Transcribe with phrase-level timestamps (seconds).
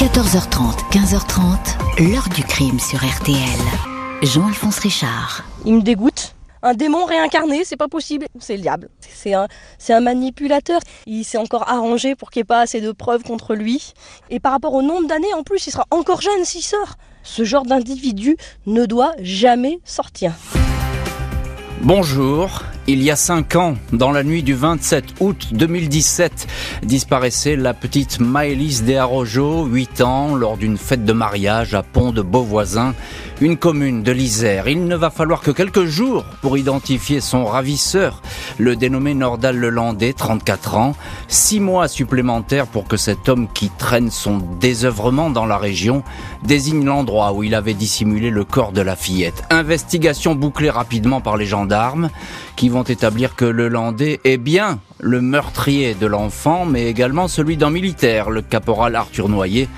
[0.00, 3.36] 14h30, 15h30, l'heure du crime sur RTL.
[4.22, 5.44] Jean-Alphonse Richard.
[5.66, 6.34] Il me dégoûte.
[6.62, 8.24] Un démon réincarné, c'est pas possible.
[8.38, 8.88] C'est le diable.
[9.00, 10.80] C'est un, c'est un manipulateur.
[11.04, 13.92] Il s'est encore arrangé pour qu'il n'y ait pas assez de preuves contre lui.
[14.30, 16.94] Et par rapport au nombre d'années, en plus, il sera encore jeune s'il sort.
[17.22, 20.32] Ce genre d'individu ne doit jamais sortir.
[21.82, 22.62] Bonjour.
[22.86, 26.48] Il y a cinq ans, dans la nuit du 27 août 2017,
[26.82, 32.22] disparaissait la petite Maëlys Desarrojo, 8 ans, lors d'une fête de mariage à Pont de
[32.22, 32.94] Beauvoisin,
[33.40, 34.66] une commune de l'Isère.
[34.66, 38.22] Il ne va falloir que quelques jours pour identifier son ravisseur,
[38.58, 40.96] le dénommé Nordal Lelandais, 34 ans.
[41.28, 46.02] Six mois supplémentaires pour que cet homme qui traîne son désœuvrement dans la région
[46.44, 49.44] désigne l'endroit où il avait dissimulé le corps de la fillette.
[49.50, 52.10] Investigation bouclée rapidement par les gendarmes
[52.56, 57.56] qui vont établir que le Landais est bien le meurtrier de l'enfant, mais également celui
[57.56, 59.68] d'un militaire, le caporal Arthur Noyer,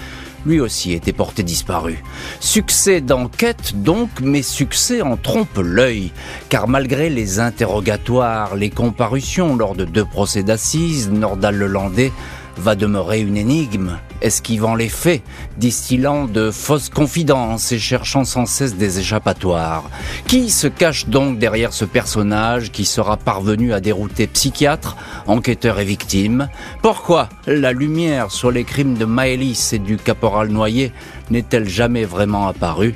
[0.45, 2.03] lui aussi était porté disparu.
[2.41, 6.13] Succès d'enquête donc, mais succès en trompe l'œil,
[6.49, 12.13] car malgré les interrogatoires, les comparutions lors de deux procès d'assises, Nordal Lelandais
[12.57, 15.23] va demeurer une énigme, esquivant les faits,
[15.57, 19.85] distillant de fausses confidences et cherchant sans cesse des échappatoires.
[20.27, 25.85] Qui se cache donc derrière ce personnage qui sera parvenu à dérouter psychiatre, enquêteur et
[25.85, 26.49] victime?
[26.83, 30.93] Pourquoi la lumière sur les crimes de Maëlys et du caporal Noyer
[31.31, 32.95] n'est-elle jamais vraiment apparue?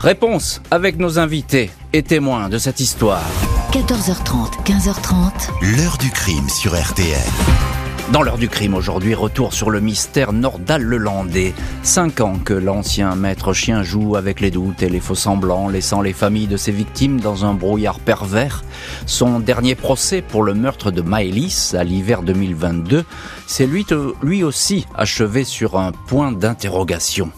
[0.00, 3.24] Réponse avec nos invités et témoins de cette histoire.
[3.72, 5.76] 14h30, 15h30.
[5.76, 7.77] L'heure du crime sur RTL.
[8.12, 11.52] Dans l'heure du crime aujourd'hui, retour sur le mystère Nordal Lelandais.
[11.82, 16.00] Cinq ans que l'ancien maître chien joue avec les doutes et les faux semblants, laissant
[16.00, 18.64] les familles de ses victimes dans un brouillard pervers.
[19.04, 23.04] Son dernier procès pour le meurtre de Maëlys à l'hiver 2022
[23.46, 23.84] s'est lui,
[24.22, 27.30] lui aussi achevé sur un point d'interrogation.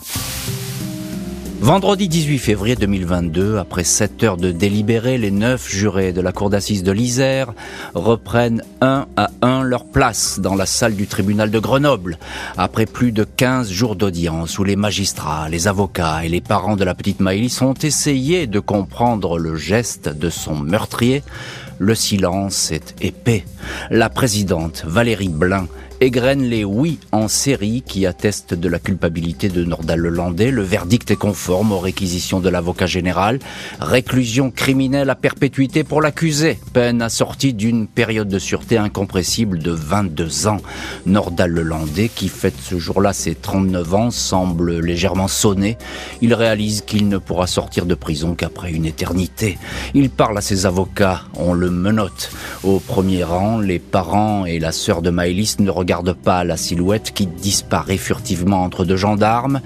[1.63, 6.49] Vendredi 18 février 2022, après 7 heures de délibéré, les neuf jurés de la cour
[6.49, 7.53] d'assises de l'Isère
[7.95, 12.19] reprennent un à un leur place dans la salle du tribunal de Grenoble.
[12.57, 16.85] Après plus de 15 jours d'audience où les magistrats, les avocats et les parents de
[16.85, 21.23] la petite Maëlys ont essayé de comprendre le geste de son meurtrier,
[21.79, 23.45] le silence est épais.
[23.91, 25.67] La présidente Valérie Blin
[26.03, 30.51] égrène les oui en série qui attestent de la culpabilité de Nordal Lelandais.
[30.51, 33.39] Le verdict est conforme aux réquisitions de l'avocat général.
[33.81, 36.59] Réclusion criminelle à perpétuité pour l'accusé.
[36.73, 40.63] Peine assortie d'une période de sûreté incompressible de 22 ans.
[41.05, 45.77] Nordal Lelandais, qui fête ce jour-là ses 39 ans, semble légèrement sonné.
[46.23, 49.59] Il réalise qu'il ne pourra sortir de prison qu'après une éternité.
[49.93, 51.25] Il parle à ses avocats.
[51.37, 52.31] On le menotte.
[52.65, 56.57] Au premier rang, les parents et la sœur de Maëlys ne regardent regarde pas la
[56.57, 59.61] silhouette qui disparaît furtivement entre deux gendarmes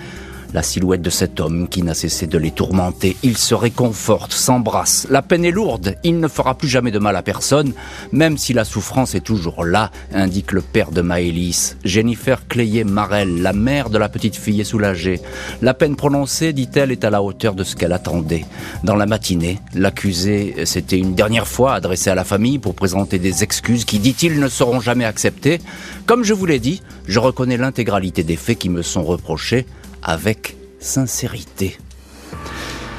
[0.55, 3.17] la silhouette de cet homme qui n'a cessé de les tourmenter.
[3.25, 5.07] Il se réconforte, s'embrasse.
[5.11, 7.73] La peine est lourde, il ne fera plus jamais de mal à personne,
[8.13, 11.77] même si la souffrance est toujours là, indique le père de Maëlys.
[11.85, 15.21] Jennifer Clayet-Marel, la mère de la petite fille, est soulagée.
[15.61, 18.45] La peine prononcée, dit-elle, est à la hauteur de ce qu'elle attendait.
[18.85, 23.43] Dans la matinée, l'accusé s'était une dernière fois adressé à la famille pour présenter des
[23.43, 25.61] excuses qui, dit-il, ne seront jamais acceptées.
[26.07, 29.67] Comme je vous l'ai dit, je reconnais l'intégralité des faits qui me sont reprochés
[30.05, 31.79] avec sincérité.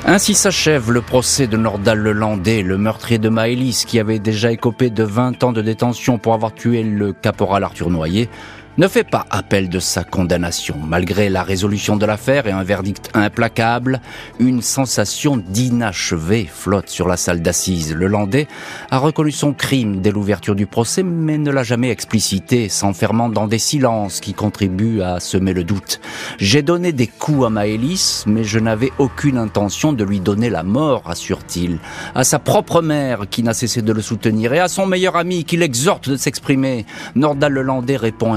[0.08, 4.92] Ainsi s'achève le procès de Nordal Lelandais, le meurtrier de Maëlys, qui avait déjà écopé
[4.92, 8.30] de 20 ans de détention pour avoir tué le caporal Arthur Noyer,
[8.78, 10.76] ne fait pas appel de sa condamnation.
[10.86, 14.02] Malgré la résolution de l'affaire et un verdict implacable,
[14.40, 17.94] une sensation d'inachevé flotte sur la salle d'assises.
[17.94, 18.48] Le Landais
[18.92, 23.48] a reconnu son crime dès l'ouverture du procès, mais ne l'a jamais explicité, s'enfermant dans
[23.48, 26.02] des silences qui contribuent à semer le doute.
[26.38, 30.64] J'ai donné des coups à Maëlys, mais je n'avais aucune intention de lui donner la
[30.64, 31.80] mort, assure-t-il.
[32.14, 35.46] À sa propre mère, qui n'a cessé de le soutenir, et à son meilleur ami,
[35.46, 36.86] qui l'exhorte de s'exprimer,
[37.16, 38.34] Nordal Le Landais répond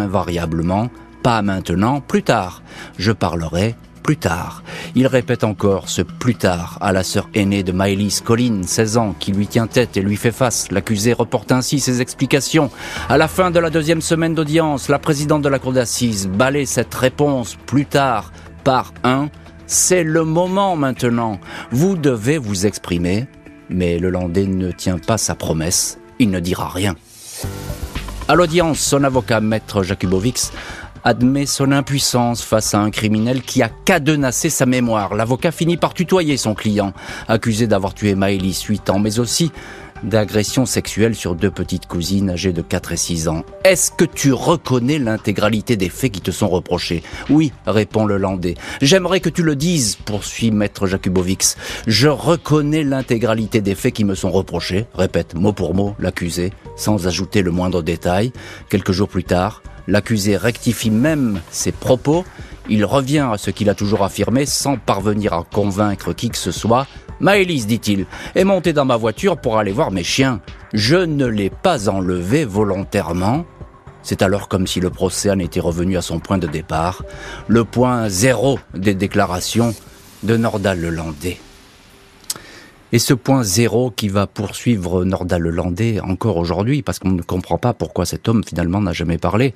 [1.23, 2.63] pas maintenant, plus tard.
[2.99, 4.63] Je parlerai plus tard.
[4.95, 9.15] Il répète encore ce plus tard à la sœur aînée de Maëlys, Colline, 16 ans,
[9.19, 10.71] qui lui tient tête et lui fait face.
[10.71, 12.71] L'accusé reporte ainsi ses explications.
[13.09, 16.67] À la fin de la deuxième semaine d'audience, la présidente de la cour d'assises balaye
[16.67, 18.33] cette réponse plus tard
[18.65, 19.29] par un.
[19.67, 21.39] C'est le moment maintenant.
[21.71, 23.27] Vous devez vous exprimer.
[23.69, 25.99] Mais le Landais ne tient pas sa promesse.
[26.19, 26.95] Il ne dira rien.
[28.31, 30.53] À l'audience, son avocat, maître Jakubovics,
[31.03, 35.15] admet son impuissance face à un criminel qui a cadenassé sa mémoire.
[35.15, 36.93] L'avocat finit par tutoyer son client,
[37.27, 39.51] accusé d'avoir tué Maëlys 8 ans, mais aussi
[40.03, 43.45] d'agression sexuelle sur deux petites cousines âgées de 4 et 6 ans.
[43.65, 47.03] Est-ce que tu reconnais l'intégralité des faits qui te sont reprochés?
[47.31, 48.55] Oui, répond le Landais.
[48.81, 51.57] J'aimerais que tu le dises, poursuit maître Jakubowicz.
[51.87, 57.07] Je reconnais l'intégralité des faits qui me sont reprochés, répète mot pour mot l'accusé, sans
[57.07, 58.33] ajouter le moindre détail.
[58.69, 62.25] Quelques jours plus tard, l'accusé rectifie même ses propos.
[62.69, 66.53] Il revient à ce qu'il a toujours affirmé sans parvenir à convaincre qui que ce
[66.53, 66.87] soit
[67.21, 70.41] Maëlys, dit-il, est montée dans ma voiture pour aller voir mes chiens.
[70.73, 73.45] Je ne l'ai pas enlevé volontairement.
[74.03, 77.03] C'est alors comme si le procès en était revenu à son point de départ,
[77.49, 79.75] le point zéro des déclarations
[80.23, 81.39] de Nordal Lelandais.
[82.91, 87.59] Et ce point zéro qui va poursuivre Nordal Lelandais encore aujourd'hui, parce qu'on ne comprend
[87.59, 89.53] pas pourquoi cet homme finalement n'a jamais parlé.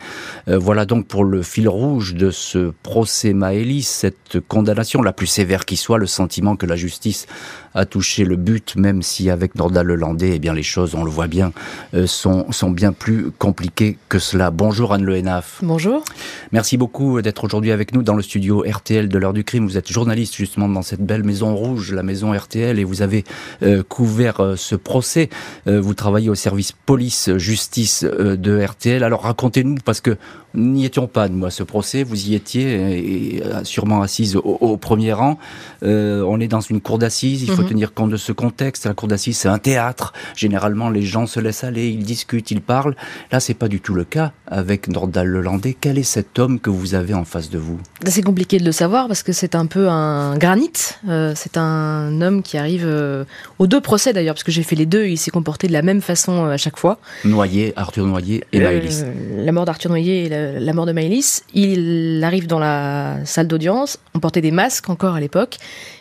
[0.49, 5.27] Euh, voilà donc pour le fil rouge de ce procès Maëlys, cette condamnation la plus
[5.27, 7.27] sévère qui soit, le sentiment que la justice
[7.75, 11.11] a touché le but, même si avec Nordal Lelandais, eh bien les choses, on le
[11.11, 11.53] voit bien,
[11.95, 14.51] euh, sont, sont bien plus compliquées que cela.
[14.51, 15.61] Bonjour Anne Le Henaf.
[15.63, 16.05] Bonjour.
[16.53, 19.65] Merci beaucoup d'être aujourd'hui avec nous dans le studio RTL de l'heure du crime.
[19.65, 23.22] Vous êtes journaliste justement dans cette belle maison rouge, la maison RTL, et vous avez
[23.63, 25.29] euh, couvert euh, ce procès.
[25.67, 29.03] vous travaillez au service police-justice de RTL.
[29.05, 30.17] Alors racontez-nous, parce que
[30.55, 32.03] n'y étions pas, nous, à ce procès.
[32.03, 35.39] Vous y étiez, et, sûrement assise au, premier rang.
[35.83, 37.43] on est dans une cour d'assises.
[37.43, 37.69] Il faut Mhm.
[37.69, 38.87] tenir compte de ce contexte.
[38.87, 40.13] La cour d'assises, c'est un théâtre.
[40.37, 42.95] Généralement, les gens se laissent aller, ils discutent, ils parlent.
[43.31, 45.77] Là, c'est pas du tout le cas avec Nordal Lelandais.
[45.81, 47.79] Quel est cet homme que vous avez en face de vous?
[48.07, 50.73] C'est compliqué de le savoir parce que c'est un peu un granit.
[51.09, 53.25] Euh, c'est un homme qui arrive euh,
[53.59, 55.07] aux deux procès d'ailleurs, parce que j'ai fait les deux.
[55.07, 56.99] Il s'est comporté de la même façon euh, à chaque fois.
[57.25, 59.05] Noyer, Arthur Noyer et Maëlys.
[59.37, 61.45] La mort d'Arthur Noyer et la, la mort de Maëlys.
[61.55, 63.99] Il arrive dans la salle d'audience.
[64.15, 65.59] On portait des masques encore à l'époque.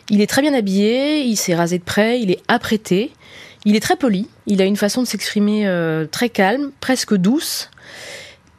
[0.09, 3.11] Il est très bien habillé, il s'est rasé de près, il est apprêté,
[3.65, 7.69] il est très poli, il a une façon de s'exprimer euh, très calme, presque douce.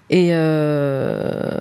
[0.09, 1.59] Et euh,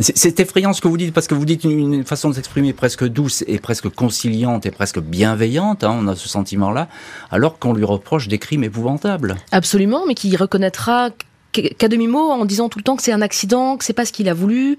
[0.00, 3.04] c'est effrayant ce que vous dites, parce que vous dites une, façon de s'exprimer presque
[3.04, 6.88] douce et presque conciliante et presque bienveillante, hein, on a ce sentiment-là,
[7.30, 9.36] alors qu'on lui reproche des crimes épouvantables.
[9.52, 11.10] Absolument, mais qui reconnaîtra
[11.52, 14.12] qu'à demi-mot en disant tout le temps que c'est un accident, que c'est pas ce
[14.12, 14.78] qu'il a voulu,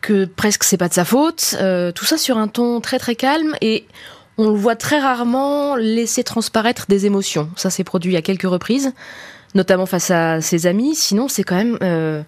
[0.00, 1.56] que presque c'est pas de sa faute.
[1.60, 3.86] Euh, tout ça sur un ton très très calme et
[4.38, 7.48] on le voit très rarement laisser transparaître des émotions.
[7.56, 8.92] Ça s'est produit à quelques reprises,
[9.54, 10.94] notamment face à ses amis.
[10.94, 11.78] Sinon, c'est quand même.
[11.82, 12.22] Euh,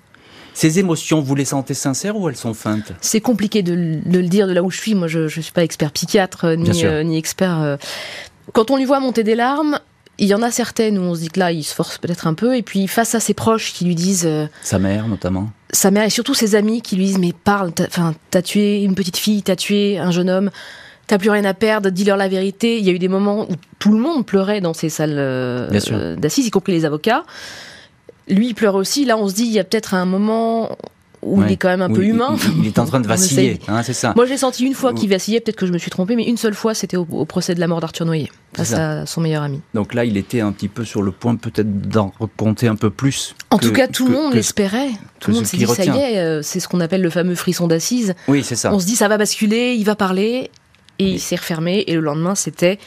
[0.53, 2.93] ces émotions, vous les sentez sincères ou elles sont feintes?
[3.01, 4.95] C'est compliqué de, le dire de là où je suis.
[4.95, 7.79] Moi, je ne suis pas expert psychiatre ni, euh, ni expert.
[8.53, 9.81] Quand on lui voit monter des larmes,
[10.19, 12.27] il y en a certaines où on se dit que là, il se force peut-être
[12.27, 12.57] un peu.
[12.57, 14.29] Et puis, face à ses proches qui lui disent.
[14.63, 18.15] Sa mère, notamment sa mère et surtout ses amis qui lui disent mais parle, enfin
[18.31, 20.51] t'as tué une petite fille, t'as tué un jeune homme,
[21.07, 22.79] t'as plus rien à perdre, dis-leur la vérité.
[22.79, 26.17] Il y a eu des moments où tout le monde pleurait dans ces salles euh,
[26.17, 27.25] d'assises, y compris les avocats.
[28.29, 29.05] Lui il pleure aussi.
[29.05, 30.79] Là on se dit il y a peut-être un moment
[31.25, 32.37] où il est quand même un peu humain.
[32.59, 34.13] Il, est en train de vaciller, hein, c'est ça.
[34.17, 36.37] Moi, j'ai senti une fois qu'il vacillait, peut-être que je me suis trompé, mais une
[36.37, 39.61] seule fois, c'était au, procès de la mort d'Arthur Noyer, face à son meilleur ami.
[39.75, 42.91] Donc là, il était un petit peu sur le point peut-être d'en raconter un peu
[42.91, 43.35] plus.
[43.51, 44.91] En tout cas, tout le monde l'espérait.
[45.21, 47.35] Tout le monde s'est dit, ça y est, euh, c'est ce qu'on appelle le fameux
[47.35, 48.15] frisson d'assises.
[48.29, 48.73] Oui, c'est ça.
[48.73, 50.51] On se dit, ça va basculer, il va parler,
[50.99, 52.79] et il s'est refermé, et le lendemain, c'était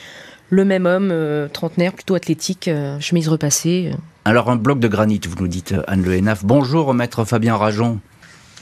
[0.49, 3.91] le même homme, euh, trentenaire, plutôt athlétique, euh, chemise repassée.
[4.23, 6.21] Alors, un bloc de granit, vous nous dites, Anne Le.
[6.43, 7.99] Bonjour, maître Fabien Rajon.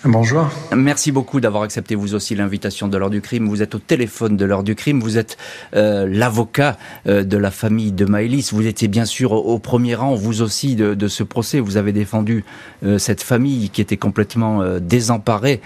[0.07, 0.51] Bonjour.
[0.75, 3.47] Merci beaucoup d'avoir accepté vous aussi l'invitation de l'heure du crime.
[3.47, 4.99] Vous êtes au téléphone de l'heure du crime.
[4.99, 5.35] Vous êtes
[5.75, 8.53] euh, l'avocat euh, de la famille de Maëlys.
[8.53, 11.59] Vous étiez bien sûr au, premier rang, vous aussi, de, ce procès.
[11.59, 12.45] Vous avez défendu
[12.83, 15.61] euh, cette famille qui était complètement désemparée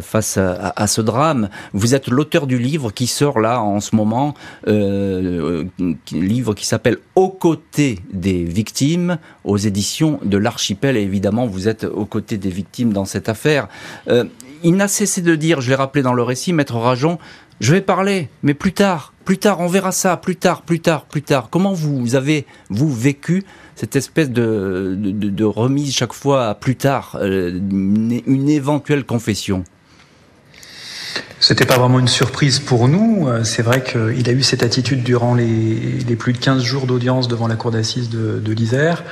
[0.00, 1.50] face à, ce drame.
[1.74, 4.32] Vous êtes l'auteur du livre qui sort là en ce moment,
[4.66, 10.96] livre qui s'appelle Aux côtés des victimes aux éditions de l'Archipel.
[10.96, 13.57] Et évidemment, vous êtes aux côtés des victimes dans cette affaire.
[14.08, 14.24] Euh,
[14.62, 17.18] il n'a cessé de dire, je l'ai rappelé dans le récit, Maître Rajon,
[17.60, 21.04] je vais parler, mais plus tard, plus tard, on verra ça, plus tard, plus tard,
[21.04, 21.48] plus tard.
[21.50, 27.50] Comment vous avez, vous, vécu cette espèce de, remise chaque fois à plus tard, euh,
[27.50, 29.64] une, éventuelle confession?
[31.40, 33.28] C'était pas vraiment une surprise pour nous.
[33.28, 37.28] Euh, c'est vrai qu'il a eu cette attitude durant les, plus de 15 jours d'audience
[37.28, 39.04] devant la cour d'assises de, de l'Isère.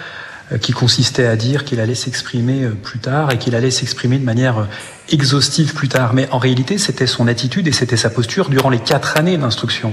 [0.52, 4.16] Euh, qui consistait à dire qu'il allait s'exprimer euh, plus tard et qu'il allait s'exprimer
[4.16, 4.64] de manière euh,
[5.08, 8.78] exhaustive plus tard, mais en réalité, c'était son attitude et c'était sa posture durant les
[8.78, 9.92] quatre années d'instruction.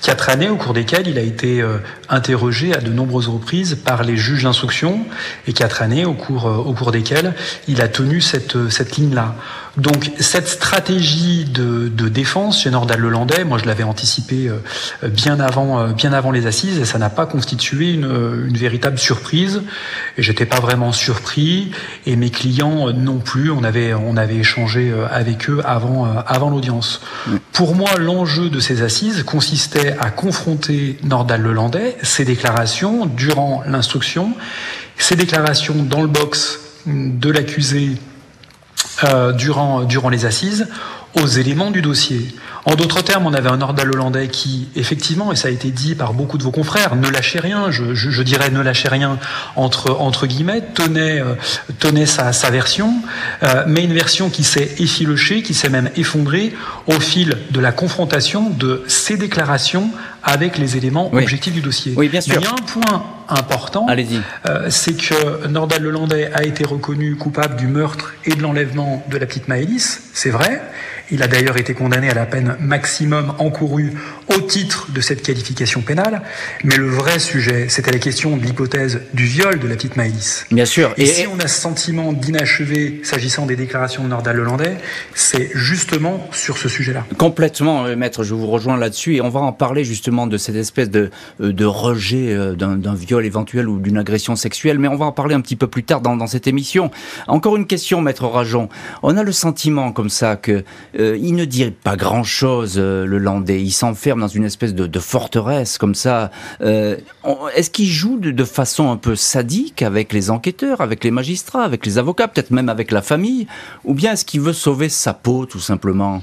[0.00, 1.64] Quatre années au cours desquelles il a été
[2.08, 5.06] interrogé à de nombreuses reprises par les juges d'instruction
[5.46, 7.34] et quatre années au cours, au cours desquelles
[7.68, 9.36] il a tenu cette, cette ligne-là.
[9.78, 15.80] Donc cette stratégie de, défense chez Nordal Lelandais, moi je l'avais anticipé euh, bien avant,
[15.80, 18.04] euh, bien avant les assises et ça n'a pas constitué une,
[18.48, 19.62] une, véritable surprise.
[20.18, 21.70] Et j'étais pas vraiment surpris
[22.04, 23.50] et mes clients euh, non plus.
[23.50, 27.00] On avait, on avait échangé avec eux avant, avant l'audience.
[27.52, 34.34] Pour moi, l'enjeu de ces assises consistait à confronter Nordal Lelandais, ses déclarations durant l'instruction,
[34.98, 37.96] ses déclarations dans le box de l'accusé
[39.04, 40.68] euh, durant, durant les assises
[41.20, 42.34] aux éléments du dossier.
[42.64, 45.94] En d'autres termes, on avait un Nordal hollandais qui, effectivement, et ça a été dit
[45.94, 49.18] par beaucoup de vos confrères, ne lâchait rien, je, je, je dirais ne lâchait rien
[49.56, 51.34] entre, entre guillemets, tenait, euh,
[51.80, 52.94] tenait sa, sa version,
[53.42, 56.54] euh, mais une version qui s'est effilochée, qui s'est même effondrée
[56.86, 59.90] au fil de la confrontation de ses déclarations
[60.22, 61.22] avec les éléments Oui.
[61.22, 61.94] objectifs du dossier.
[61.96, 62.34] Oui, bien sûr.
[62.36, 64.20] Mais il y a un point important, Allez-y.
[64.48, 69.16] euh, c'est que Nordal Lelandais a été reconnu coupable du meurtre et de l'enlèvement de
[69.16, 70.60] la petite Maëlys, c'est vrai.
[71.10, 73.92] Il a d'ailleurs été condamné à la peine maximum encourue
[74.34, 76.22] au titre de cette qualification pénale.
[76.64, 80.46] Mais le vrai sujet, c'était la question de l'hypothèse du viol de la petite Maëlys.
[80.50, 80.94] Bien sûr.
[80.96, 84.76] Et, si on a ce sentiment d'inachevé s'agissant des déclarations de Nordal Lelandais,
[85.14, 86.68] c'est justement sur ce
[87.18, 90.56] Complètement, euh, maître, je vous rejoins là-dessus et on va en parler justement de cette
[90.56, 91.10] espèce de,
[91.40, 95.12] euh, de rejet euh, d'un viol éventuel ou d'une agression sexuelle, mais on va en
[95.12, 96.90] parler un petit peu plus tard dans, cette émission.
[97.26, 98.68] Encore une question, maître Rajon.
[99.02, 100.64] On a le sentiment comme ça que
[100.98, 103.60] euh, il ne dit pas grand-chose, le Landais.
[103.60, 106.30] Il s'enferme dans une espèce de, forteresse comme ça.
[106.60, 111.84] Est-ce qu'il joue de façon un peu sadique avec les enquêteurs, avec les magistrats, avec
[111.84, 113.46] les avocats, peut-être même avec la famille,
[113.84, 116.22] ou bien est-ce qu'il veut sauver sa peau tout simplement?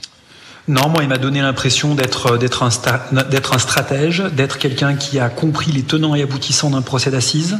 [0.69, 4.93] Non, moi, il m'a donné l'impression d'être d'être un, sta- d'être un stratège, d'être quelqu'un
[4.93, 7.57] qui a compris les tenants et aboutissants d'un procès d'assises,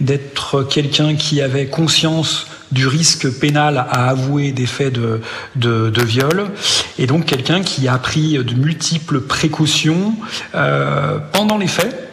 [0.00, 5.22] d'être quelqu'un qui avait conscience du risque pénal à avouer des faits de,
[5.56, 6.50] de, de viol,
[6.98, 10.14] et donc quelqu'un qui a pris de multiples précautions
[10.54, 12.09] euh, pendant les faits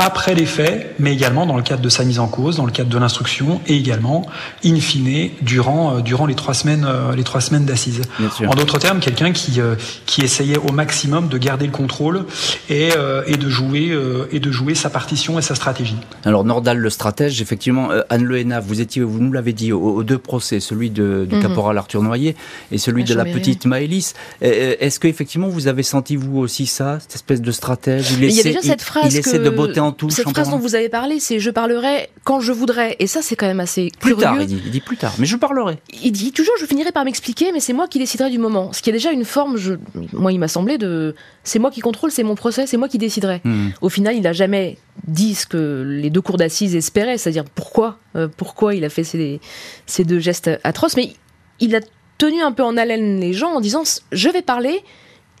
[0.00, 2.72] après les faits, mais également dans le cadre de sa mise en cause, dans le
[2.72, 4.26] cadre de l'instruction, et également,
[4.64, 8.00] in fine, durant, euh, durant les trois semaines, euh, les trois semaines d'assises.
[8.18, 8.50] Bien sûr.
[8.50, 9.74] En d'autres termes, quelqu'un qui, euh,
[10.06, 12.24] qui essayait au maximum de garder le contrôle
[12.70, 15.96] et, euh, et, de jouer, euh, et de jouer sa partition et sa stratégie.
[16.24, 19.72] Alors Nordal, le stratège, effectivement, euh, Anne Le Hénaff, vous étiez, vous nous l'avez dit,
[19.72, 21.42] aux, aux deux procès, celui de, du Mhm.
[21.42, 22.36] caporal Arthur Noyer
[22.72, 24.14] et celui de la petite Maëlys.
[24.40, 28.12] Est-ce que effectivement vous avez senti vous aussi ça, cette espèce de stratège?
[28.12, 29.89] Il Mais il y a essaie, déjà cette phrase il essaie que- de botter en
[29.92, 30.12] touche.
[30.12, 32.96] Cette phrase dont vous avez parlé, c'est je parlerai quand je voudrais.
[32.98, 34.22] Et ça, c'est quand même assez Plus curieux.
[34.22, 35.78] tard, il dit, il dit plus tard, mais je parlerai.
[36.02, 38.72] Il dit toujours je finirai par m'expliquer, mais c'est moi qui déciderai du moment.
[38.72, 39.74] Ce qui est déjà une forme, je,
[40.12, 42.98] moi il m'a semblé de c'est moi qui contrôle, c'est mon procès, c'est moi qui
[42.98, 43.40] déciderai.
[43.44, 43.68] Hmm.
[43.80, 47.98] Au final, il n'a jamais dit ce que les deux cours d'assises espéraient, c'est-à-dire pourquoi,
[48.16, 49.40] euh, pourquoi il a fait ces,
[49.86, 50.96] ces deux gestes atroces.
[50.96, 51.14] Mais
[51.60, 51.80] il a
[52.18, 53.82] tenu un peu en haleine les gens en disant
[54.12, 54.82] je vais parler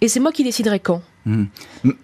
[0.00, 1.02] et c'est moi qui déciderai quand.
[1.26, 1.44] Hmm.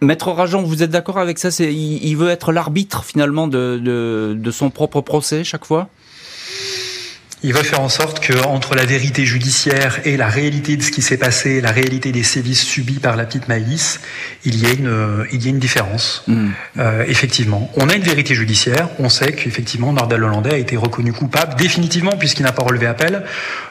[0.00, 1.48] Maître Rajon, vous êtes d'accord avec ça?
[1.64, 5.88] Il, il veut être l'arbitre finalement de son propre procès chaque fois?
[7.46, 10.90] Il veut faire en sorte que entre la vérité judiciaire et la réalité de ce
[10.90, 14.00] qui s'est passé, la réalité des sévices subis par la petite Maïs,
[14.44, 16.24] il y ait une, il y ait une différence.
[16.26, 16.48] Hmm.
[16.80, 18.88] Euh, effectivement, on a une vérité judiciaire.
[18.98, 23.22] On sait qu'effectivement, Nordal Hollandais a été reconnu coupable définitivement, puisqu'il n'a pas relevé appel,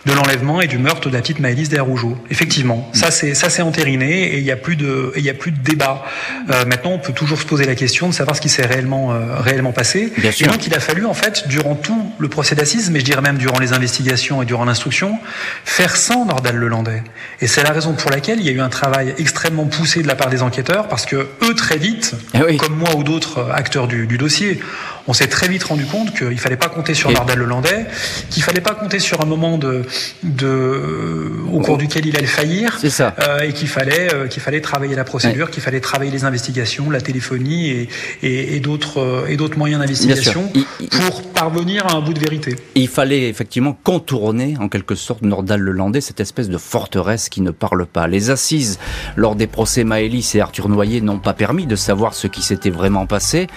[0.06, 2.18] de l'enlèvement et du meurtre de la petite Maëlys Rougeau.
[2.30, 5.30] Effectivement, ça c'est ça c'est entériné et il n'y a plus de et il y
[5.30, 6.06] a plus de débat.
[6.50, 9.12] Euh, maintenant, on peut toujours se poser la question de savoir ce qui s'est réellement
[9.12, 10.14] euh, réellement passé.
[10.18, 10.48] Bien sûr.
[10.48, 13.22] Et donc, il a fallu en fait durant tout le procès d'assises, mais je dirais
[13.22, 15.18] même durant les investigations et durant l'instruction,
[15.64, 17.04] faire sans Nordal Lelandais.
[17.42, 20.08] Et c'est la raison pour laquelle il y a eu un travail extrêmement poussé de
[20.08, 22.58] la part des enquêteurs, parce que eux très vite, Ah oui.
[22.58, 24.60] comme moi ou d'autres acteurs du, du dossier,
[25.08, 27.86] on s'est très vite rendu compte qu'il fallait pas compter sur Nordal Lelandais,
[28.30, 29.84] qu'il fallait pas compter sur un moment de,
[30.24, 32.78] de au cours duquel il allait faillir.
[32.80, 33.16] C'est ça.
[33.20, 36.90] Euh, et qu'il fallait euh, qu'il fallait travailler la procédure, qu'il fallait travailler les investigations,
[36.90, 37.90] la téléphonie et,
[38.24, 40.52] et, et d'autres euh, et d'autres moyens d'investigation
[40.92, 42.56] pour parvenir à un bout de vérité.
[42.76, 47.52] Il fallait effectivement contourner en quelque sorte Nordal Lelandais, cette espèce de forteresse qui ne
[47.52, 48.08] parle pas.
[48.08, 48.80] Les assises
[49.16, 52.70] lors des procès Maëlys et Arthur Noyer n'ont pas permis de savoir ce qui s'était
[52.70, 53.48] vraiment passé.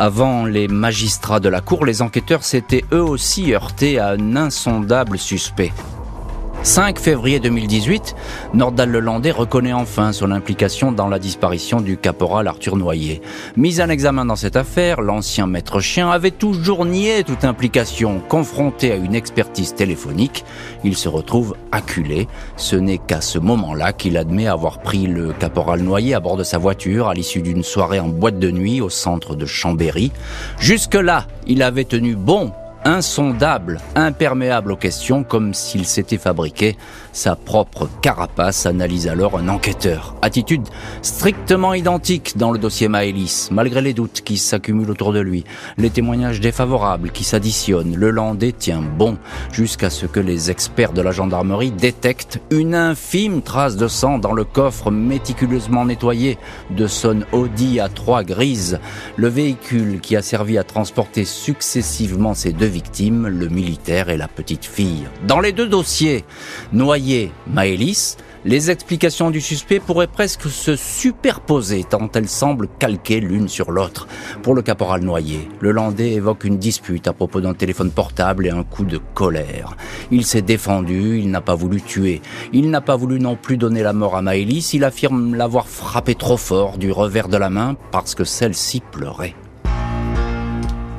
[0.00, 5.18] Avant les magistrats de la cour, les enquêteurs s'étaient eux aussi heurtés à un insondable
[5.18, 5.72] suspect.
[6.62, 8.16] 5 février 2018,
[8.52, 13.22] Nordal Lelandais reconnaît enfin son implication dans la disparition du caporal Arthur Noyer.
[13.56, 18.20] Mis en examen dans cette affaire, l'ancien maître chien avait toujours nié toute implication.
[18.28, 20.44] Confronté à une expertise téléphonique,
[20.84, 22.26] il se retrouve acculé.
[22.56, 26.44] Ce n'est qu'à ce moment-là qu'il admet avoir pris le caporal Noyer à bord de
[26.44, 30.10] sa voiture à l'issue d'une soirée en boîte de nuit au centre de Chambéry.
[30.58, 32.52] Jusque-là, il avait tenu bon
[32.88, 36.76] insondable, imperméable aux questions, comme s'il s'était fabriqué
[37.12, 40.14] sa propre carapace, analyse alors un enquêteur.
[40.22, 40.66] Attitude
[41.02, 45.44] strictement identique dans le dossier Maëlys, malgré les doutes qui s'accumulent autour de lui,
[45.76, 49.16] les témoignages défavorables qui s'additionnent, le Landais tient bon
[49.52, 54.32] jusqu'à ce que les experts de la gendarmerie détectent une infime trace de sang dans
[54.32, 56.38] le coffre méticuleusement nettoyé
[56.70, 58.80] de son Audi à trois grises,
[59.16, 64.28] le véhicule qui a servi à transporter successivement ces deux victimes, le militaire et la
[64.28, 65.06] petite fille.
[65.26, 66.24] Dans les deux dossiers,
[66.72, 66.97] noyé
[67.46, 73.70] Maëlys, les explications du suspect pourraient presque se superposer tant elles semblent calquées l'une sur
[73.70, 74.08] l'autre.
[74.42, 78.50] Pour le caporal Noyer, le Landais évoque une dispute à propos d'un téléphone portable et
[78.50, 79.76] un coup de colère.
[80.10, 82.20] Il s'est défendu, il n'a pas voulu tuer.
[82.52, 86.14] Il n'a pas voulu non plus donner la mort à Maëlys, il affirme l'avoir frappé
[86.14, 89.34] trop fort du revers de la main parce que celle-ci pleurait.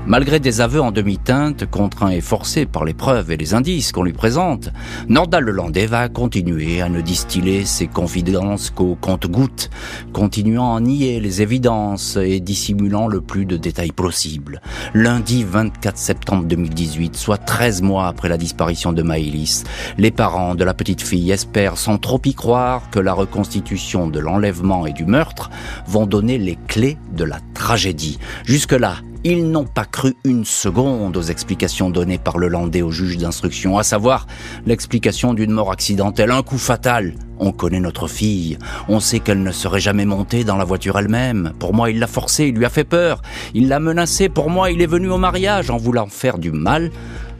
[0.09, 4.01] Malgré des aveux en demi-teinte, contraints et forcés par les preuves et les indices qu'on
[4.01, 4.71] lui présente,
[5.07, 9.69] Nordal Lelandais va continuer à ne distiller ses confidences qu'au compte-gouttes,
[10.11, 14.61] continuant à nier les évidences et dissimulant le plus de détails possible.
[14.95, 19.63] Lundi 24 septembre 2018, soit 13 mois après la disparition de Maëlys,
[19.99, 24.17] les parents de la petite fille espèrent sans trop y croire que la reconstitution de
[24.17, 25.51] l'enlèvement et du meurtre
[25.85, 28.17] vont donner les clés de la tragédie.
[28.45, 33.17] Jusque-là, ils n'ont pas cru une seconde aux explications données par le Landais au juge
[33.17, 34.27] d'instruction, à savoir
[34.65, 37.13] l'explication d'une mort accidentelle, un coup fatal.
[37.37, 38.57] On connaît notre fille,
[38.87, 41.53] on sait qu'elle ne serait jamais montée dans la voiture elle-même.
[41.59, 43.21] Pour moi, il l'a forcée, il lui a fait peur,
[43.53, 46.91] il l'a menacée, pour moi, il est venu au mariage en voulant faire du mal,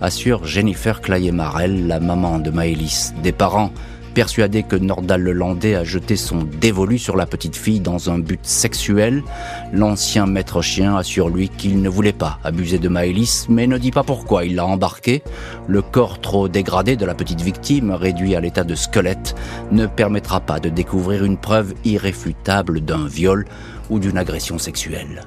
[0.01, 3.13] assure Jennifer Clayer-Marel, la maman de Maëlys.
[3.24, 3.71] Des parents
[4.19, 8.41] Persuadé que Nordal Lelandais a jeté son dévolu sur la petite fille dans un but
[8.45, 9.23] sexuel,
[9.71, 13.91] l'ancien maître chien assure lui qu'il ne voulait pas abuser de Maëlys, mais ne dit
[13.91, 15.23] pas pourquoi il l'a embarqué.
[15.69, 19.35] Le corps trop dégradé de la petite victime, réduit à l'état de squelette,
[19.71, 23.45] ne permettra pas de découvrir une preuve irréfutable d'un viol
[23.89, 25.23] ou d'une agression sexuelle.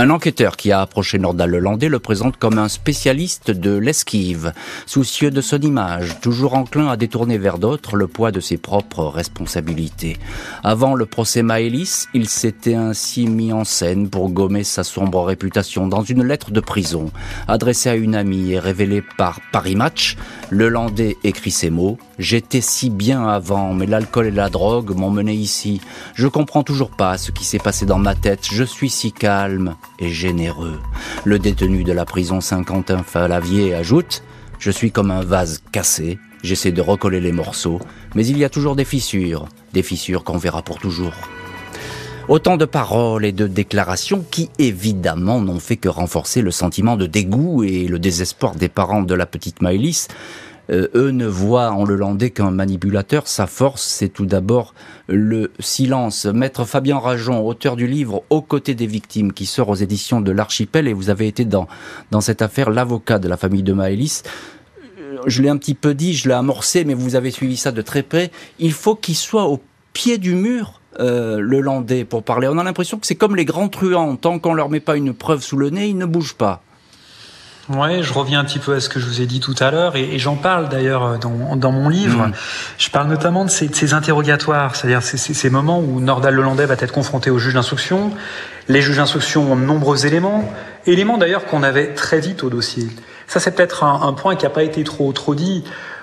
[0.00, 4.54] Un enquêteur qui a approché Nordal Lelandais le présente comme un spécialiste de l'esquive,
[4.86, 9.04] soucieux de son image, toujours enclin à détourner vers d'autres le poids de ses propres
[9.04, 10.16] responsabilités.
[10.64, 15.86] Avant le procès Maëlys, il s'était ainsi mis en scène pour gommer sa sombre réputation
[15.86, 17.10] dans une lettre de prison
[17.46, 20.16] adressée à une amie et révélée par Paris Match.
[20.48, 25.10] Le Landais écrit ces mots J'étais si bien avant, mais l'alcool et la drogue m'ont
[25.10, 25.82] mené ici.
[26.14, 28.48] Je comprends toujours pas ce qui s'est passé dans ma tête.
[28.50, 30.78] Je suis si calme et généreux.
[31.24, 34.22] Le détenu de la prison Saint-Quentin Falavier ajoute
[34.58, 37.80] Je suis comme un vase cassé, j'essaie de recoller les morceaux,
[38.14, 41.14] mais il y a toujours des fissures, des fissures qu'on verra pour toujours.
[42.28, 47.06] Autant de paroles et de déclarations qui, évidemment, n'ont fait que renforcer le sentiment de
[47.06, 50.06] dégoût et le désespoir des parents de la petite Maëlys,
[50.70, 53.26] euh, eux ne voient en le landais qu'un manipulateur.
[53.26, 54.74] Sa force, c'est tout d'abord
[55.08, 56.26] le silence.
[56.26, 60.30] Maître Fabien Rajon, auteur du livre Aux côtés des victimes, qui sort aux éditions de
[60.30, 61.66] l'Archipel, et vous avez été dans,
[62.10, 64.22] dans cette affaire l'avocat de la famille de Maëlys
[65.26, 67.82] je l'ai un petit peu dit, je l'ai amorcé, mais vous avez suivi ça de
[67.82, 68.30] très près.
[68.58, 69.60] Il faut qu'il soit au
[69.92, 72.48] pied du mur, euh, le landais, pour parler.
[72.48, 74.16] On a l'impression que c'est comme les grands truands.
[74.16, 76.62] Tant qu'on leur met pas une preuve sous le nez, ils ne bougent pas.
[77.70, 79.70] Ouais, je reviens un petit peu à ce que je vous ai dit tout à
[79.70, 82.26] l'heure, et, j'en parle d'ailleurs euh, dans, dans, mon livre.
[82.26, 82.32] Mm.
[82.78, 86.66] Je parle notamment de ces, de ces interrogatoires, c'est-à-dire ces, ces, moments où Nordal Lelandais
[86.66, 88.10] va être confronté au juge d'instruction.
[88.68, 90.52] Les juges d'instruction ont de nombreux éléments,
[90.86, 92.88] éléments d'ailleurs qu'on avait très vite au dossier.
[93.28, 95.62] Ça, c'est peut-être un, un, point qui n'a pas été trop trop dit.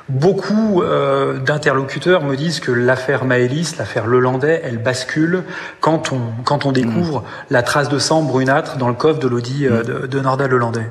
[0.10, 5.44] Beaucoup euh, d'interlocuteurs me disent que l'affaire Maëlys, l'affaire Lelandais, elle bascule
[5.82, 7.24] quand on, quand on découvre mm.
[7.50, 9.86] la trace de sang brunâtre dans le coffre de l'Audi euh, mm.
[9.86, 10.90] de, de Nordal Lelandais.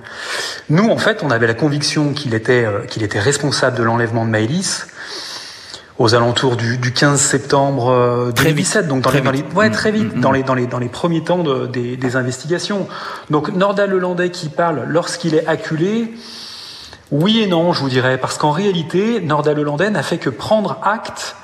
[0.69, 4.27] Nous, en fait, on avait la conviction qu'il était, euh, qu'il était responsable de l'enlèvement
[4.27, 4.87] de Maëlys
[5.99, 10.15] aux alentours du, du 15 septembre 2017, donc dans les, dans les, ouais, très vite,
[10.15, 10.21] mm.
[10.21, 12.87] dans les dans les dans les premiers temps de, des, des investigations.
[13.31, 16.13] Donc Nordal Lelandais qui parle lorsqu'il est acculé,
[17.11, 20.79] oui et non, je vous dirais, parce qu'en réalité, Nordal Hollandais n'a fait que prendre
[20.83, 21.37] acte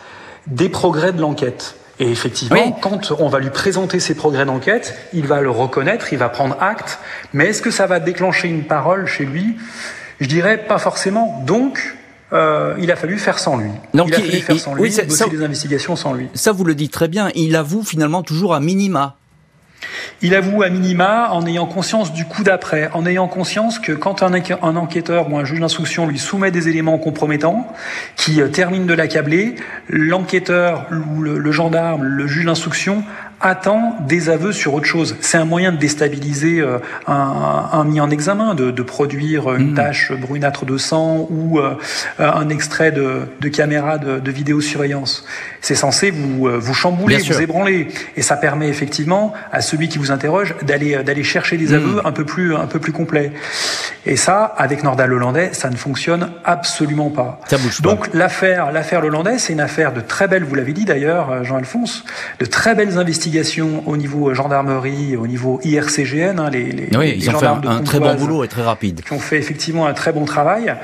[0.46, 1.76] des progrès de l'enquête.
[2.00, 6.18] Et effectivement, quand on va lui présenter ces progrès d'enquête, il va le reconnaître, il
[6.18, 6.98] va prendre acte,
[7.32, 9.56] mais est-ce que ça va déclencher une parole chez lui?
[10.20, 11.42] Je dirais pas forcément.
[11.46, 11.96] Donc,
[12.32, 13.70] euh, il a fallu faire sans lui.
[13.94, 16.28] Donc, il a fallu faire sans lui, oui, bosser des investigations sans lui.
[16.34, 17.30] Ça, vous le dites très bien.
[17.34, 19.16] Il avoue finalement toujours à minima.
[20.20, 24.22] Il avoue à minima en ayant conscience du coup d'après, en ayant conscience que quand
[24.22, 24.32] un,
[24.76, 27.66] enquêteur ou un juge d'instruction lui soumet des éléments compromettants
[28.16, 29.56] qui euh, terminent de l'accabler,
[29.88, 33.02] l'enquêteur ou le, gendarme, le juge d'instruction
[33.42, 35.16] attend des aveux sur autre chose.
[35.20, 39.74] C'est un moyen de déstabiliser euh, un, mis en examen, de, produire une hmm.
[39.74, 41.74] tache brunâtre de sang ou euh,
[42.18, 45.24] un extrait de, caméra de, vidéosurveillance.
[45.60, 47.88] C'est censé vous, euh, vous chambouler, vous ébranler.
[48.16, 51.74] Et ça permet effectivement à celui qui vous interroge d'aller d'aller chercher des hmm.
[51.74, 53.32] aveux un peu plus un peu plus complets.
[54.04, 57.40] Et ça, avec Nordal Hollandais, ça ne fonctionne absolument pas.
[57.48, 57.88] Ça bouge pas.
[57.88, 59.02] Donc l'affaire l'affaire
[59.38, 62.04] c'est une affaire de très belles, vous l'avez dit d'ailleurs, Jean-Alphonse,
[62.38, 63.31] de très belles investigations
[63.86, 66.38] au niveau gendarmerie, au niveau IRCGN.
[66.38, 69.02] Hein, les, les, oui, ils ont fait un, très bon boulot et très rapide.
[69.02, 70.74] Qui ont fait effectivement un très bon travail,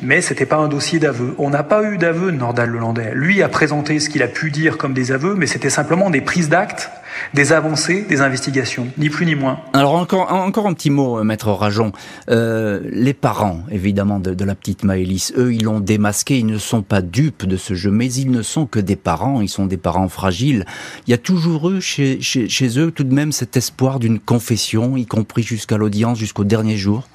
[0.00, 1.34] mais c'était pas un dossier d'aveu.
[1.38, 3.12] On n'a pas eu d'aveu de Nordal Lelandais.
[3.14, 6.20] Lui a présenté ce qu'il a pu dire comme des aveux, mais c'était simplement des
[6.20, 6.90] prises d'actes
[7.34, 9.60] des avancées, des investigations, ni plus ni moins.
[9.72, 11.92] Alors encore, encore un petit mot, euh, maître Rajon.
[12.28, 16.82] Euh, les parents, évidemment, de, la petite Maëlys, eux, ils l'ont démasqué, ils ne sont
[16.82, 19.76] pas dupes de ce jeu, mais ils ne sont que des parents, ils sont des
[19.76, 20.64] parents fragiles.
[21.06, 24.96] Il y a toujours eu chez, chez, eux tout de même cet espoir d'une confession,
[24.96, 27.08] y compris jusqu'à l'audience, jusqu'au dernier jour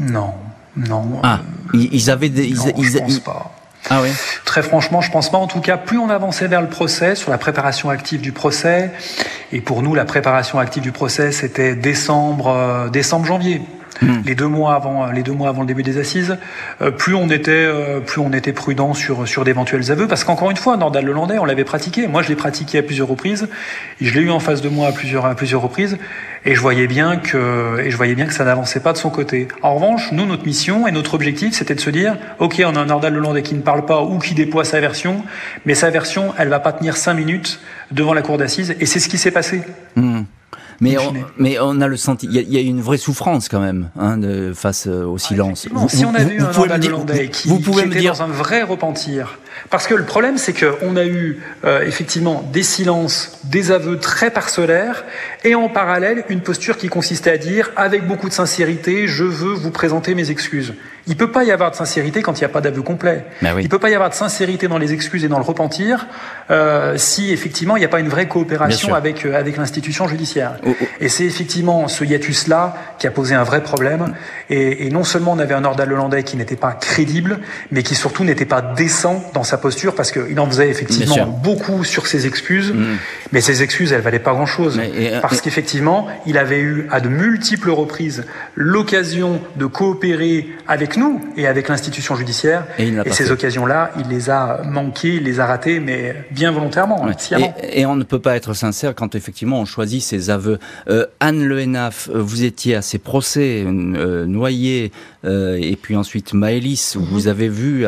[0.00, 0.34] Non,
[0.76, 1.20] non.
[1.22, 1.40] Ah,
[1.74, 2.50] ils, avaient des...
[2.50, 3.61] Non, je pense pas.
[3.90, 4.00] Ah.
[4.44, 5.38] Très franchement, je pense pas.
[5.38, 8.90] En tout cas, plus on avançait vers le procès, sur la préparation active du procès,
[9.52, 13.60] et pour nous, la préparation active du procès, c'était décembre, euh, décembre, janvier.
[14.02, 14.22] Hmm.
[14.24, 16.36] Les deux mois avant, les deux mois avant le début des assises,
[16.80, 20.50] euh, plus on était, euh, plus on était prudent sur sur d'éventuels aveux, parce qu'encore
[20.50, 22.06] une fois, Nordal Lelandais, on l'avait pratiqué.
[22.06, 23.48] Moi, je l'ai pratiqué à plusieurs reprises.
[24.00, 25.98] Et je l'ai eu en face de moi à plusieurs à plusieurs reprises,
[26.44, 29.10] et je voyais bien que et je voyais bien que ça n'avançait pas de son
[29.10, 29.48] côté.
[29.62, 32.80] En revanche, nous, notre mission et notre objectif, c'était de se dire, ok, on a
[32.80, 35.22] un Nordal Lelandais qui ne parle pas ou qui déploie sa version,
[35.64, 37.60] mais sa version, elle va pas tenir cinq minutes
[37.90, 39.62] devant la cour d'assises, et c'est ce qui s'est passé.
[39.96, 40.22] Hmm.
[40.80, 43.90] Mais on, mais on a le senti, il y, a une vraie souffrance quand même
[43.98, 45.68] hein, de, face euh, au silence.
[45.88, 48.12] si on avait eu un Nordal Hollandais qui, vous pouvez me dire...
[48.12, 49.38] dans un vrai repentir,
[49.70, 54.30] parce que le problème c'est qu'on a eu euh, effectivement des silences, des aveux très
[54.30, 55.04] parcellaires,
[55.44, 59.54] et en parallèle une posture qui consistait à dire avec beaucoup de sincérité, je veux
[59.54, 60.74] vous présenter mes excuses.
[61.08, 63.24] Il peut pas y avoir de sincérité quand il n'y a pas d'aveu complet.
[63.40, 63.62] Ben oui.
[63.64, 66.06] Il peut pas y avoir de sincérité dans les excuses et dans le repentir
[66.50, 70.58] euh, si effectivement il n'y a pas une vraie coopération avec euh, avec l'institution judiciaire.
[70.64, 70.84] Oh, oh.
[71.00, 74.14] Et c'est effectivement ce hiatus là qui a posé un vrai problème.
[74.48, 77.40] Et, et non seulement on avait un ordre hollandais qui n'était pas crédible,
[77.72, 81.84] mais qui surtout n'était pas décent dans sa posture parce qu'il en faisait effectivement beaucoup
[81.84, 82.96] sur ses excuses, mm.
[83.32, 87.00] mais ses excuses elles valaient pas grand chose euh, parce qu'effectivement il avait eu à
[87.00, 88.24] de multiples reprises
[88.54, 92.64] l'occasion de coopérer avec nous et avec l'institution judiciaire.
[92.78, 97.06] Et, ces occasions-là, il les a manquées, il les a ratées, mais bien volontairement,
[97.72, 100.58] et, on ne peut pas être sincère quand effectivement on choisit ses aveux.
[100.88, 104.26] Euh, Anne Le Henaf, euh, vous étiez à ces procès, euh,
[105.24, 107.04] euh, et puis ensuite Maëlys, mhm.
[107.04, 107.86] vous avez vu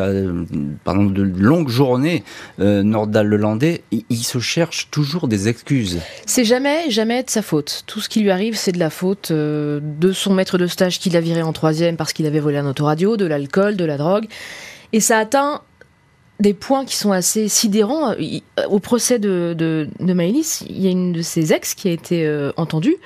[0.83, 2.23] pendant de longues journées
[2.57, 5.99] Nordal Lelandais, il, se cherche toujours des excuses.
[6.25, 7.83] C'est jamais, jamais de sa faute.
[7.85, 11.09] Tout ce qui lui arrive, c'est de la faute de son maître de stage qui
[11.09, 14.25] l'a viré en troisième parce qu'il avait volé un autoradio de l'alcool, de la drogue.
[14.93, 15.61] Et ça atteint
[16.39, 18.13] des points qui sont assez sidérants.
[18.69, 22.25] Au procès de, de, Maëlys, il y a une de ses ex qui a été
[22.25, 22.97] euh, entendue,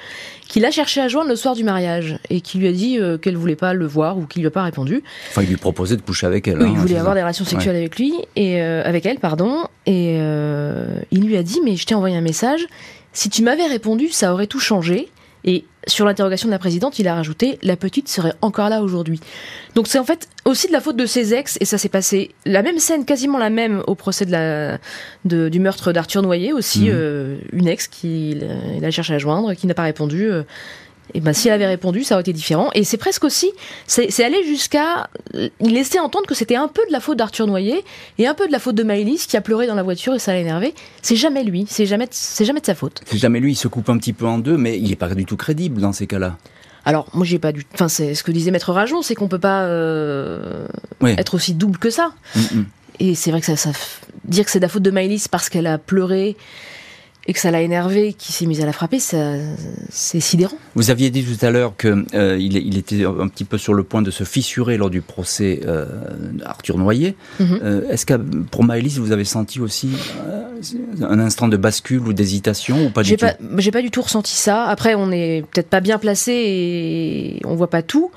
[0.49, 3.17] qui l'a cherché à joindre le soir du mariage et qui lui a dit euh,
[3.17, 5.03] qu'elle voulait pas le voir ou qu'il lui a pas répondu.
[5.29, 6.61] Enfin, il lui proposait de coucher avec elle.
[6.61, 9.67] Oui, il hein, voulait avoir des relations sexuelles avec lui et euh, avec elle, pardon.
[9.85, 12.65] Et il lui a dit mais je t'ai envoyé un message.
[13.13, 15.09] Si tu m'avais répondu, ça aurait tout changé.
[15.45, 19.19] Et sur l'interrogation de la présidente, il a rajouté la petite serait encore là aujourd'hui.
[19.75, 22.31] Donc c'est en fait aussi de la faute de ses ex et ça s'est passé
[22.45, 24.77] la même scène, quasiment la même au procès de la,
[25.25, 26.91] du meurtre d'Arthur Noyer aussi, mmh.
[26.91, 30.29] euh, une ex qui il a cherché à joindre, qui n'a pas répondu.
[30.29, 30.43] Euh,
[31.13, 32.69] et ben, s'il avait répondu, ça aurait été différent.
[32.75, 33.51] Et c'est presque aussi,
[33.87, 37.83] c'est aller jusqu'à, il laissait entendre que c'était un peu de la faute d'Arthur Noyer
[38.17, 40.19] et un peu de la faute de Maëlys qui a pleuré dans la voiture et
[40.19, 40.73] ça l'a énervé.
[41.01, 43.01] C'est jamais lui, c'est jamais, c'est jamais de sa faute.
[43.05, 45.09] C'est jamais lui, il se coupe un petit peu en deux, mais il est pas
[45.09, 46.37] du tout crédible dans ces cas-là.
[46.85, 47.65] Alors, moi, j'ai pas du.
[47.73, 50.65] Enfin, c'est ce que disait Maître Rajon, c'est qu'on peut pas euh,
[51.03, 52.13] être aussi double que ça.
[52.35, 52.65] Mm, mm.
[53.01, 53.71] Et c'est vrai que ça, ça,
[54.25, 56.35] dire que c'est de la faute de Maëlys parce qu'elle a pleuré
[57.29, 60.57] et que ça l'a énervé, qui s'est mis à la frapper, c'est sidérant.
[60.73, 63.83] Vous aviez dit tout à l'heure qu'il euh, il était un petit peu sur le
[63.83, 65.85] point de se fissurer lors du procès euh,
[66.43, 67.15] Arthur Noyer.
[67.39, 67.59] Mhm.
[67.61, 69.91] Euh, est-ce que pour Maëlys, vous avez senti aussi
[71.03, 73.27] un instant de bascule ou d'hésitation ou pas du tout?
[73.59, 74.63] J'ai pas du tout ressenti ça.
[74.63, 78.09] Après, on n'est peut-être pas bien placé et on voit pas tout.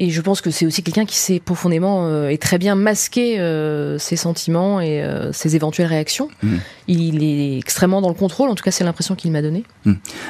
[0.00, 3.40] Et je pense que c'est aussi quelqu'un qui sait profondément euh, et très bien masquer
[3.40, 6.28] euh, ses sentiments et euh, ses éventuelles réactions.
[6.44, 6.56] Mm.
[6.86, 9.64] Il est extrêmement dans le contrôle, en tout cas c'est l'impression qu'il m'a donné.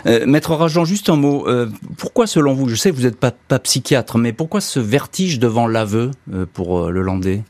[0.06, 1.46] Euh, Maître Rajan, juste un mot.
[1.48, 4.80] euh, pourquoi, selon vous, je sais que vous n'êtes pas, pas psychiatre, mais pourquoi ce
[4.80, 7.42] vertige devant l'aveu euh, pour euh, le Landais?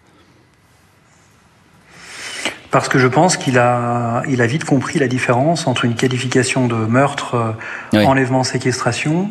[2.71, 6.67] Parce que je pense qu'il a, il a vite compris la différence entre une qualification
[6.69, 7.55] de meurtre,
[7.95, 8.05] Oui.
[8.05, 9.31] enlèvement, séquestration,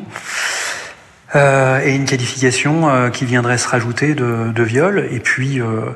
[1.38, 5.08] euh, et une qualification euh, qui viendrait se rajouter de, de viol.
[5.12, 5.92] Et puis, euh,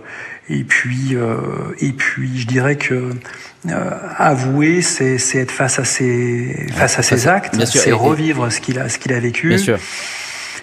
[0.50, 1.36] et puis, euh,
[1.80, 3.10] et puis, je dirais que
[3.70, 8.60] euh, avouer, c'est, c'est être face à ses, face à ses actes, c'est revivre ce
[8.60, 9.50] qu'il a, ce qu'il a vécu.
[9.50, 9.80] Bien sûr.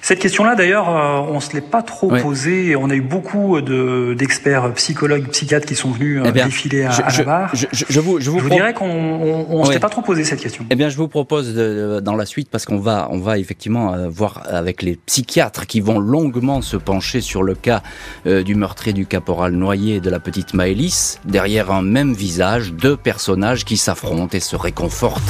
[0.00, 2.22] Cette question-là, d'ailleurs, euh, on se l'est pas trop Oui.
[2.22, 2.76] posée.
[2.76, 6.84] On a eu beaucoup de, d'experts psychologues, psychiatres qui sont venus euh, Eh bien, défiler
[6.84, 7.50] à, je, à la barre.
[7.54, 9.74] je- je- je vous, je vous Je vous pro- dirais qu'on on, on se Oui.
[9.74, 10.64] l'est pas trop posé cette question.
[10.70, 13.92] Eh bien, je vous propose de- dans la suite, parce qu'on va, on va effectivement
[13.94, 17.82] euh, voir avec les psychiatres qui vont longuement se pencher sur le cas
[18.26, 22.72] euh, du meurtrier du caporal noyé et de la petite Maëlys, derrière un même visage,
[22.72, 25.22] deux personnages qui s'affrontent et se réconfortent.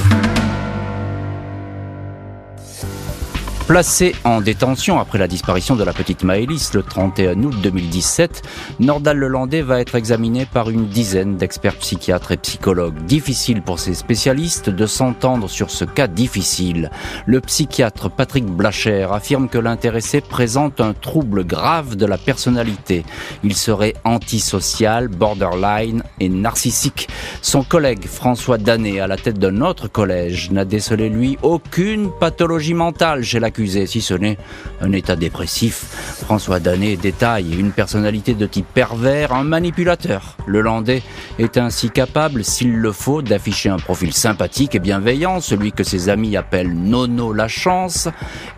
[3.68, 8.40] Placé en détention après la disparition de la petite Maëlys le 31 août 2017,
[8.80, 12.96] Nordal Lelandais va être examiné par une dizaine d'experts psychiatres et psychologues.
[13.04, 16.90] Difficile pour ces spécialistes de s'entendre sur ce cas difficile.
[17.26, 23.04] Le psychiatre Patrick Blacher affirme que l'intéressé présente un trouble grave de la personnalité.
[23.44, 27.08] Il serait antisocial, borderline et narcissique.
[27.42, 32.72] Son collègue François Danet, à la tête d'un autre collège, n'a décelé lui aucune pathologie
[32.72, 34.38] mentale chez si ce n'est
[34.80, 35.84] un état dépressif.
[36.22, 40.36] François Danet détaille une personnalité de type pervers, un manipulateur.
[40.46, 41.02] Le Landais
[41.38, 46.08] est ainsi capable, s'il le faut, d'afficher un profil sympathique et bienveillant, celui que ses
[46.08, 48.08] amis appellent Nono la chance,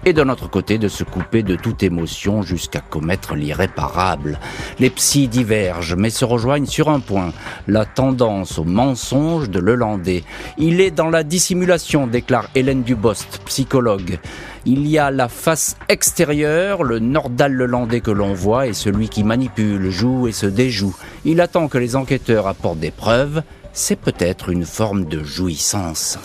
[0.05, 4.39] et d'un autre côté de se couper de toute émotion jusqu'à commettre l'irréparable.
[4.79, 7.33] Les psys divergent, mais se rejoignent sur un point,
[7.69, 10.25] la tendance au mensonge de Lelandais.
[10.59, 14.19] Il est dans la dissimulation, déclare Hélène Dubost, psychologue.
[14.67, 19.23] Il y a la face extérieure, le Nordal Lelandais que l'on voit et celui qui
[19.23, 20.97] manipule, joue et se déjoue.
[21.25, 23.43] Il attend que les enquêteurs apportent des preuves.
[23.73, 26.19] C'est peut-être une forme de jouissance.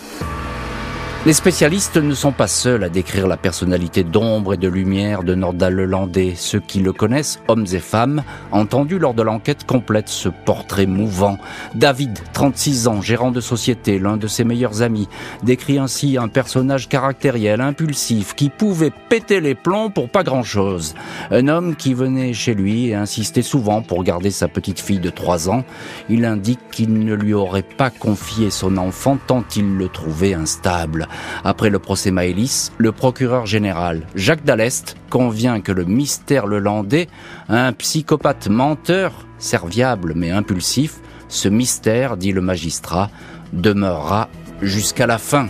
[1.26, 5.34] Les spécialistes ne sont pas seuls à décrire la personnalité d'ombre et de lumière de
[5.34, 6.34] Nordal Lelandais.
[6.36, 10.86] Ceux qui le connaissent, hommes et femmes, ont entendu lors de l'enquête complète ce portrait
[10.86, 11.38] mouvant.
[11.74, 15.08] David, 36 ans, gérant de société, l'un de ses meilleurs amis,
[15.42, 20.94] décrit ainsi un personnage caractériel, impulsif, qui pouvait péter les plombs pour pas grand-chose.
[21.32, 25.10] Un homme qui venait chez lui et insistait souvent pour garder sa petite fille de
[25.10, 25.64] 3 ans.
[26.08, 31.08] Il indique qu'il ne lui aurait pas confié son enfant tant il le trouvait instable.
[31.44, 37.08] Après le procès Maëlys, le procureur général Jacques Dallest convient que le mystère Lelandais,
[37.48, 43.10] un psychopathe menteur, serviable mais impulsif, ce mystère, dit le magistrat,
[43.52, 44.28] demeurera
[44.62, 45.48] jusqu'à la fin.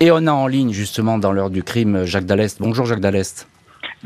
[0.00, 2.58] Et on a en ligne justement dans l'heure du crime Jacques Dallest.
[2.60, 3.46] Bonjour Jacques Dallest.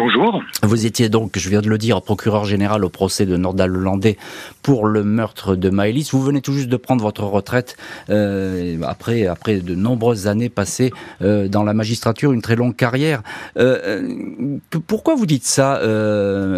[0.00, 0.42] Bonjour.
[0.62, 4.16] Vous étiez donc, je viens de le dire, procureur général au procès de Nordal Lelandais
[4.62, 6.12] pour le meurtre de Maëlys.
[6.12, 7.76] Vous venez tout juste de prendre votre retraite
[8.08, 13.22] euh, après, après de nombreuses années passées euh, dans la magistrature, une très longue carrière.
[13.58, 15.78] Euh, pourquoi vous dites ça,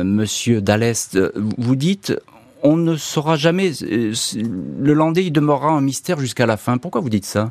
[0.05, 1.19] Monsieur Dallest?
[1.59, 2.15] Vous dites
[2.63, 3.73] on ne saura jamais.
[3.81, 6.79] le Landais, il demeurera un mystère jusqu'à la fin.
[6.79, 7.51] Pourquoi vous dites ça?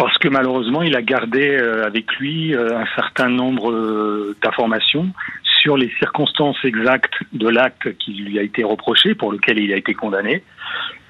[0.00, 5.10] Parce que malheureusement, il a gardé euh, avec lui euh, un certain nombre euh, d'informations
[5.60, 9.76] sur les circonstances exactes de l'acte qui lui a été reproché, pour lequel il a
[9.76, 10.42] été condamné.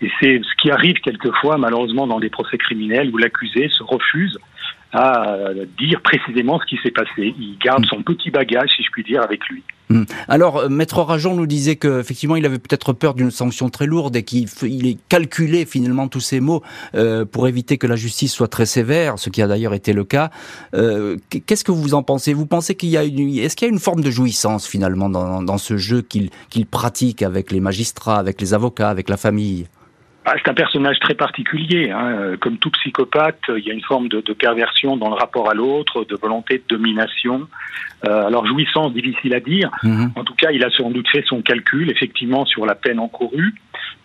[0.03, 4.41] Et c'est ce qui arrive quelquefois, malheureusement, dans des procès criminels où l'accusé se refuse
[4.93, 5.37] à
[5.79, 7.35] dire précisément ce qui s'est passé.
[7.39, 9.63] Il garde son petit bagage, si je puis dire, avec lui.
[9.91, 10.05] Hmm.
[10.29, 14.15] Alors, euh, Maître Rajon nous disait qu'effectivement, il avait peut-être peur d'une sanction très lourde
[14.15, 16.63] et qu'il il calculé finalement tous ces mots
[16.95, 20.05] euh, pour éviter que la justice soit très sévère, ce qui a d'ailleurs été le
[20.05, 20.31] cas.
[20.75, 22.35] Euh, Qu'est-ce que vous en pensez?
[22.35, 25.09] Vous pensez qu'il y a une, est-ce qu'il y a une forme de jouissance finalement
[25.09, 26.31] dans, dans ce jeu qu'il
[26.67, 29.67] pratique avec les magistrats, avec les avocats, avec la famille?
[30.27, 31.91] Ah, c'est un personnage très particulier.
[31.91, 32.37] Hein.
[32.41, 35.55] Comme tout psychopathe, il y a une forme de, de perversion dans le rapport à
[35.55, 37.49] l'autre, de volonté de domination.
[38.07, 39.71] Euh, alors jouissance, difficile à dire.
[39.83, 40.11] -hmm.
[40.17, 43.55] En tout cas, il a sans doute fait son calcul, effectivement, sur la peine encourue,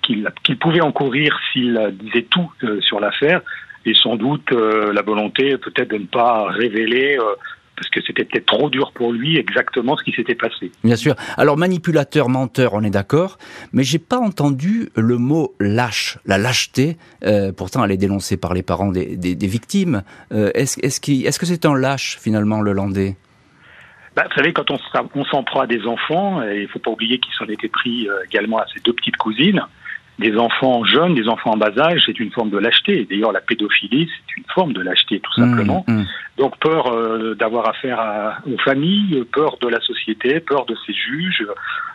[0.01, 1.73] qu'il qu pouvait encourir s'il
[2.03, 3.41] disait tout euh, sur l'affaire,
[3.85, 7.35] et sans doute euh, la volonté peut-être de ne pas révéler euh,
[7.75, 10.71] parce que c'était peut-être trop dur pour lui exactement ce qui s'était passé.
[10.83, 11.15] Bien sûr.
[11.37, 13.37] Alors manipulateur, menteur, on est d'accord,
[13.73, 16.97] mais j'ai pas entendu le mot lâche, la lâcheté.
[17.23, 20.03] Euh, pourtant, elle est dénoncée par les parents des, des, des victimes.
[20.31, 23.15] Euh, Est-ce est -ce est -ce que c'est un lâche finalement, le Landais?
[24.15, 27.19] Bah, Vous savez, quand on, s'en prend à des enfants, il ne faut pas oublier
[27.19, 29.61] qu'ils s'en étaient pris également à ses deux petites cousines,
[30.19, 33.05] des enfants jeunes, des enfants en bas âge, c'est une forme de lâcheté.
[33.09, 35.83] D'ailleurs, la pédophilie, c'est une forme de lâcheté, tout simplement.
[35.87, 36.05] Mmh, mmh.
[36.37, 41.45] Donc, peur euh, d'avoir affaire aux familles, peur de la société, peur de ses juges.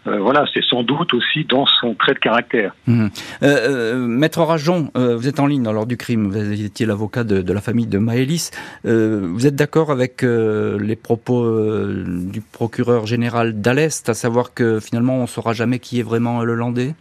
[0.06, 2.74] Euh, voilà, c'est sans doute aussi dans son trait de caractère.
[2.86, 3.08] Mmh.
[3.42, 6.30] Euh, Maître Rajon, vous êtes en ligne lors du crime.
[6.30, 8.50] Vous étiez l'avocat de, de, la famille de Maëlys.
[8.84, 11.46] vous êtes d'accord avec les propos
[11.86, 16.42] du procureur général d'Alest, à savoir que finalement, on ne saura jamais qui est vraiment
[16.42, 16.94] le Landais?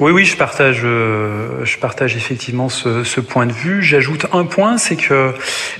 [0.00, 3.82] Oui, oui, je partage, euh, je partage effectivement ce, ce point de vue.
[3.82, 5.34] J'ajoute un point, c'est que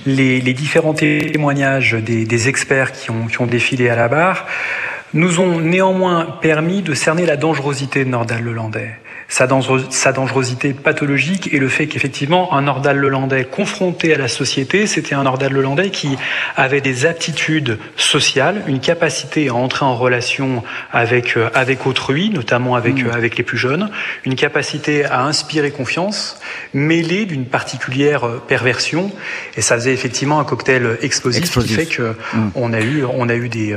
[0.07, 4.47] les, les, différents témoignages des, des experts qui ont, qui ont défilé à la barre
[5.15, 11.59] nous ont néanmoins permis de cerner la dangerosité de Nordal Lelandais sa, dangerosité pathologique et
[11.59, 16.17] le fait qu'effectivement un Nordal Lelandais confronté à la société, c'était un Nordal Lelandais qui
[16.57, 20.63] avait des aptitudes sociales, une capacité à entrer en relation
[20.93, 23.07] avec euh, avec autrui, notamment avec mmh.
[23.07, 23.91] euh, avec les plus jeunes,
[24.25, 26.41] une capacité à inspirer confiance,
[26.73, 29.13] mêlée d'une particulière euh, perversion,
[29.57, 32.51] et ça faisait effectivement un cocktail explosif, qui fait que mmh.
[32.55, 33.77] on a eu on a eu des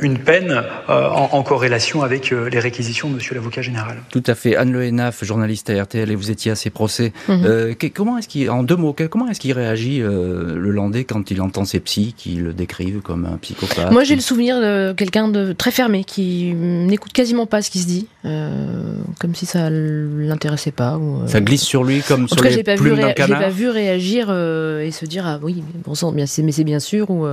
[0.00, 3.96] une peine en, en, corrélation avec les réquisitions de Monsieur l'avocat général.
[4.10, 4.56] Tout à fait.
[4.72, 7.12] Le Henaf, journaliste à RTL, et vous étiez à ses procès.
[7.28, 7.42] Mhm.
[7.44, 11.30] Euh, comment est-ce qu'il, en deux mots, comment est-ce qu'il réagit euh, le Landais quand
[11.30, 14.92] il entend ses psys qui le décrivent comme un psychopathe Moi, j'ai le souvenir de
[14.96, 19.46] quelqu'un de très fermé qui n'écoute quasiment pas ce qui se dit, euh, comme si
[19.46, 20.98] ça l'intéressait pas.
[21.26, 23.40] ça glisse sur lui comme sur les plumes d'un canard.
[23.40, 27.10] l'ai pas vu réagir et se dire ah oui, bon sang, mais c'est bien sûr
[27.10, 27.26] ou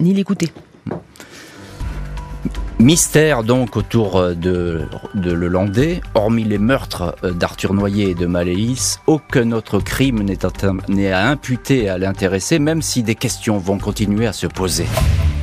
[0.00, 0.50] ni l'écouter.
[2.78, 4.82] Mystère donc autour euh, de,
[5.14, 6.02] de Le Landais.
[6.14, 11.88] Hormis les meurtres euh, d'Arthur Noyer et de Maléis, aucun autre crime n'est à imputer
[11.88, 14.86] à l'intéressé, même si des questions vont continuer à se poser.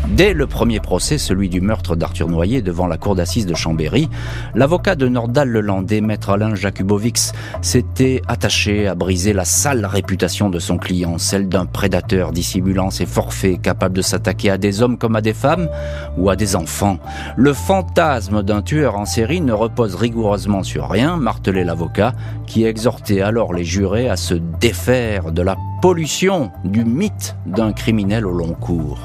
[0.10, 4.10] Dès le premier procès, celui du meurtre d'Arthur Noyer devant la cour d'assises de Chambéry,
[4.54, 10.60] l'avocat de Nordal Lelandais, maître Alain Jakubowicz, s'était attaché à briser la sale réputation de
[10.60, 15.16] son client, celle d'un prédateur dissimulant ses forfaits, capable de s'attaquer à des hommes comme
[15.16, 15.70] à des femmes
[16.18, 17.00] ou à des enfants.
[17.38, 22.14] Le fantasme d'un tueur en série ne repose rigoureusement sur rien, martelait l'avocat,
[22.46, 28.28] qui exhortait alors les jurés à se défaire de la pollution du mythe d'un criminel
[28.28, 29.00] au long cours.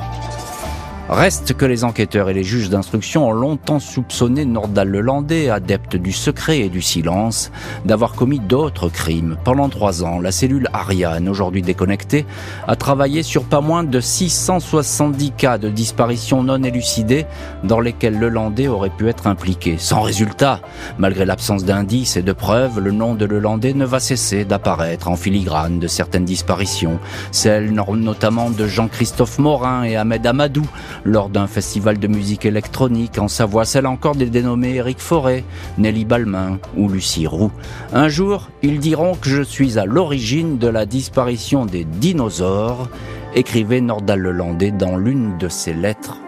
[1.08, 6.12] Reste que les enquêteurs et les juges d'instruction ont longtemps soupçonné Nordal Lelandais, adepte du
[6.12, 7.50] secret et du silence,
[7.86, 9.38] d'avoir commis d'autres crimes.
[9.42, 12.26] Pendant trois ans, la cellule Ariane, aujourd'hui déconnectée,
[12.66, 17.24] a travaillé sur pas moins de 670 cas de disparition non élucidées
[17.64, 19.76] dans lesquels Lelandais aurait pu être impliqué.
[19.78, 20.60] Sans résultat,
[20.98, 25.16] malgré l'absence d'indices et de preuves, le nom de Lelandais ne va cesser d'apparaître en
[25.16, 26.98] filigrane de certaines disparitions,
[27.32, 30.66] celles notamment de Jean-Christophe Morin et Ahmed Amadou,
[31.04, 35.44] lors d'un festival de musique électronique en Savoie, celle encore des dénommés Éric Forêt,
[35.78, 37.50] Nelly Balmain ou Lucie Roux.
[37.92, 42.88] Un jour, ils diront que je suis à l'origine de la disparition des dinosaures,
[43.34, 46.18] écrivait Nordal Lelandais dans l'une de ses lettres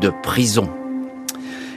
[0.00, 0.68] de prison.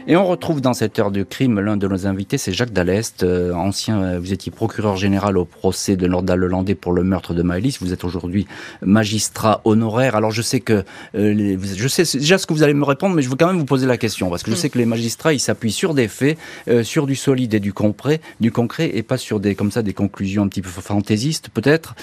[0.08, 3.24] Et on retrouve dans cette heure du crime l'un de nos invités, c'est Jacques Dallest,
[3.24, 7.34] euh, ancien, euh, vous étiez procureur général au procès de Nordal Lelandais pour le meurtre
[7.34, 7.80] de Maëlys.
[7.82, 8.48] Vous êtes aujourd'hui
[8.82, 10.16] magistrat honoraire.
[10.16, 10.84] Alors je sais que,
[11.16, 13.60] euh, je sais déjà ce que vous allez me répondre, mais je veux quand même
[13.60, 14.60] vous poser la question parce que je mm.
[14.60, 16.38] sais que les magistrats ils s'appuient sur des faits,
[16.84, 19.94] sur du solide et du concret, du concret et pas sur des comme ça des
[19.94, 21.96] conclusions un petit peu fantaisistes peut-être.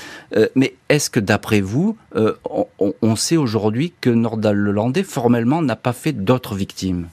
[0.55, 5.93] mais est-ce que d'après vous, on, on sait aujourd'hui que Nordal Lelandais formellement n'a pas
[5.93, 7.09] fait d'autres victimes?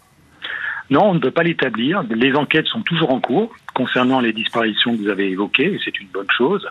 [0.93, 2.03] Non, on ne peut pas l'établir.
[2.11, 5.99] Les enquêtes sont toujours en cours concernant les disparitions que vous avez évoquées, et c'est
[5.99, 6.67] une bonne chose.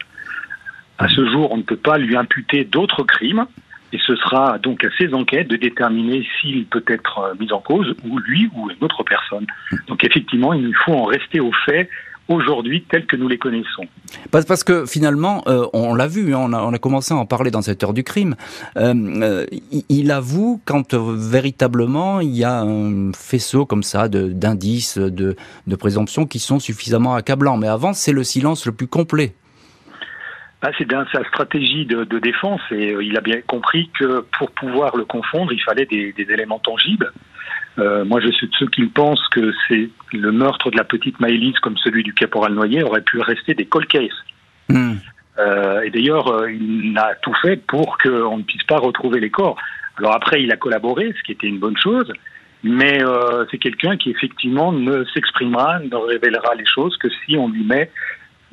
[0.96, 3.46] À ce jour, on ne peut pas lui imputer d'autres crimes,
[3.92, 7.58] et ce sera donc à ces enquêtes de déterminer s'il peut être euh, mis en
[7.58, 9.44] cause, ou lui ou une autre personne.
[9.88, 11.88] Donc effectivement, il faut en rester aux faits
[12.28, 13.86] aujourd'hui tels que nous les connaissons.
[14.30, 17.62] Parce, que finalement, euh, on l'a vu, hein, on, a, commencé à en parler dans
[17.62, 18.36] cette heure du crime,
[18.76, 19.46] euh, euh,
[19.88, 26.26] il avoue quand véritablement il y a un faisceau comme ça d'indices, de, de, présomptions
[26.26, 27.56] qui sont suffisamment accablants.
[27.56, 29.34] Mais avant, c'est le silence le plus complet.
[30.64, 35.04] Ah, c'est sa stratégie de, défense et il a bien compris que pour pouvoir le
[35.04, 37.12] confondre, il fallait des éléments tangibles.
[37.78, 41.18] Euh, moi, je suis de ceux qui pensent que c'est le meurtre de la petite
[41.20, 44.10] Maëlys, comme celui du caporal Noyer, aurait pu rester des cold cases.
[44.68, 44.94] Hmm.
[45.38, 49.30] Euh, et d'ailleurs, euh, il a tout fait pour qu'on ne puisse pas retrouver les
[49.30, 49.56] corps.
[49.98, 52.10] Alors après, il a collaboré, ce qui était une bonne chose,
[52.62, 57.48] mais euh, c'est quelqu'un qui effectivement ne s'exprimera, ne révélera les choses que si on
[57.48, 57.90] lui met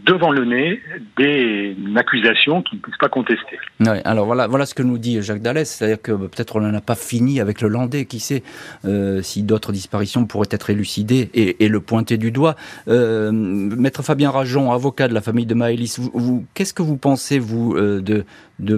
[0.05, 0.79] devant le nez
[1.17, 3.57] des accusations qu'il ne puisse pas contester.
[4.05, 6.81] alors voilà, voilà ce que nous dit Jacques Dallès, c'est-à-dire que peut-être on n'en a
[6.81, 8.43] pas fini avec le Landais, qui sait
[8.85, 12.55] euh, si d'autres disparitions pourraient être élucidées et, le pointer du doigt.
[12.87, 15.99] Euh, Maître Fabien Rajon, avocat de la famille de Maëlys,
[16.53, 18.25] qu'est-ce que vous pensez vous euh, de
[18.59, 18.77] de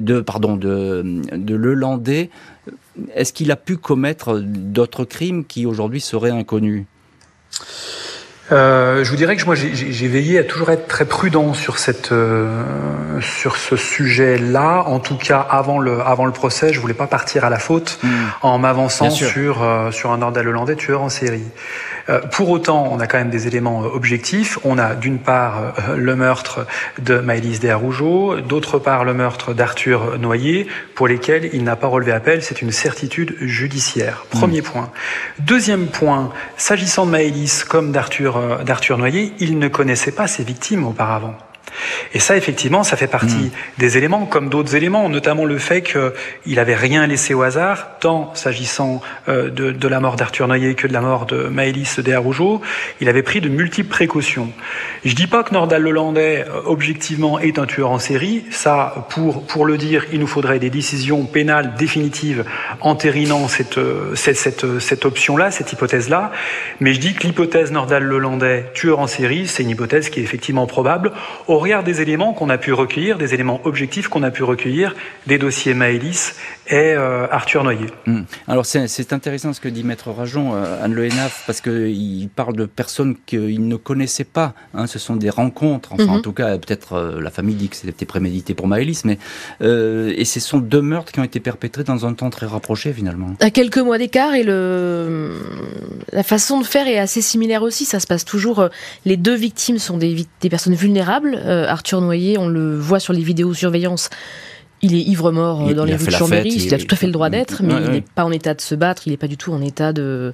[0.00, 2.30] de pardon de Le Landais?
[3.14, 6.84] Est-ce qu'il a pu commettre d'autres crimes qui aujourd'hui seraient inconnus?
[8.50, 12.12] Euh, je vous dirais que moi j'ai veillé à toujours être très prudent sur cette
[12.12, 14.84] euh, sur ce sujet-là.
[14.86, 17.98] En tout cas, avant le avant le procès, je voulais pas partir à la faute
[18.02, 18.08] hmm.
[18.42, 21.44] en m'avançant sur euh, sur un nordal hollandais tueur en série.
[22.08, 24.58] Euh, pour autant, on a quand même des éléments euh, objectifs.
[24.64, 26.66] On a d'une part euh, le meurtre
[26.98, 32.12] de Maëlys Desarrougeau, d'autre part le meurtre d'Arthur Noyer, pour lesquels il n'a pas relevé
[32.12, 32.42] appel.
[32.42, 34.24] C'est une certitude judiciaire.
[34.30, 34.64] Premier hmm.
[34.64, 34.90] point.
[35.38, 40.86] Deuxième point, s'agissant de Maëlys comme d'Arthur d'Arthur Noyer, il ne connaissait pas ses victimes
[40.86, 41.34] auparavant.
[42.14, 43.50] Et ça, effectivement, ça fait partie hmm.
[43.78, 48.34] des éléments, comme d'autres éléments, notamment le fait qu'il n'avait rien laissé au hasard, tant
[48.34, 52.60] s'agissant euh, de, de, la mort d'Arthur Noyer que de la mort de Maëlys Desarrougeau.
[53.00, 54.50] Il avait pris de multiples précautions.
[55.04, 58.44] Je dis pas que Nordal Lelandais, euh, objectivement, est un tueur en série.
[58.50, 62.44] Ça, pour, pour le dire, il nous faudrait des décisions pénales définitives
[62.80, 66.32] entérinant cette, euh, cette, cette, cette option-là, cette hypothèse-là.
[66.80, 70.22] Mais je dis que l'hypothèse Nordal Lelandais, tueur en série, c'est une hypothèse qui est
[70.22, 71.12] effectivement probable
[71.46, 74.94] au regard des éléments qu'on a pu recueillir, des éléments objectifs qu'on a pu recueillir
[75.26, 76.34] des dossiers Maëlys
[76.68, 77.86] et euh, Arthur Noyer.
[78.06, 78.22] Hmm.
[78.46, 81.08] Alors c'est intéressant ce que dit Maître Rajon, euh, Anne Le
[81.46, 84.54] parce qu'il parle de personnes qu'il ne connaissait pas.
[84.74, 84.86] Hein.
[84.86, 86.22] ce sont des rencontres, enfin en mhm.
[86.22, 89.18] tout cas peut-être euh, la famille dit que c'était prémédité pour Maëlys, mais
[89.60, 93.34] et ce sont deux meurtres qui ont été perpétrés dans un temps très rapproché finalement.
[93.40, 95.34] À quelques mois d'écart et le
[96.12, 97.84] la façon de faire est assez similaire aussi.
[97.84, 98.68] Ça se passe toujours.
[99.04, 101.40] Les deux victimes sont des, des personnes vulnérables.
[101.48, 104.10] Arthur Noyer, on le voit sur les vidéos surveillance
[104.82, 107.12] il est ivre-mort euh, dans les rues de Chambéry, il, a tout à fait le
[107.12, 109.36] droit d'être, mais il n'est pas en état de se battre, il n'est pas du
[109.36, 110.32] tout en état de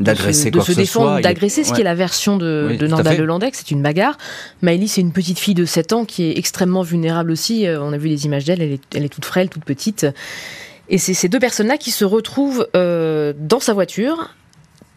[0.00, 3.70] d'agresser de se, défendre, d'agresser, ce qui est la version de, de Nanda Lelandais, c'est
[3.70, 4.16] une bagarre.
[4.60, 7.66] Maëlys, c'est une petite fille de 7 ans qui est extrêmement vulnérable aussi.
[7.66, 10.06] Euh, on a vu les images d'elle, elle est, elle est toute frêle, toute petite.
[10.88, 14.34] Et c'est ces deux personnes-là qui se retrouvent euh, dans sa voiture,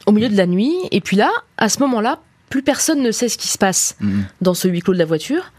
[0.08, 0.74] au milieu de la nuit.
[0.92, 2.20] Et puis là, à ce moment-là,
[2.50, 4.26] plus personne ne sait ce qui se passe mhm.
[4.42, 5.52] dans ce huis clos de la voiture.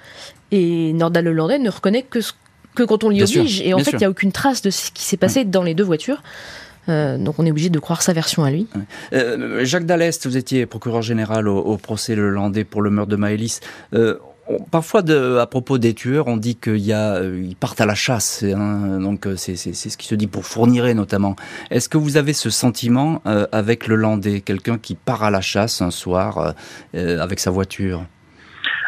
[0.53, 2.33] Et Nordal Lelandais ne reconnaît que ce
[2.77, 3.61] que quand on l'y oblige.
[3.63, 5.75] et en fait, il n'y a aucune trace de ce qui s'est passé dans les
[5.75, 6.23] deux voitures.
[6.89, 8.69] Euh, donc on est obligé de croire sa version à lui.
[9.13, 13.17] Euh, Jacques Dallest, vous étiez procureur général au, procès Le Landais pour le meurtre de
[13.17, 13.61] Maëlys.
[13.95, 14.19] Euh,
[14.71, 18.45] parfois, de, à propos des tueurs, on dit qu'ils ils partent à la chasse.
[18.45, 21.37] Hein, donc c'est ce qui se dit pour Fourniret notamment.
[21.71, 23.23] Est-ce que vous avez ce sentiment
[23.53, 26.55] avec Le Landais, quelqu'un qui part à la chasse un soir
[26.95, 28.05] avec sa voiture?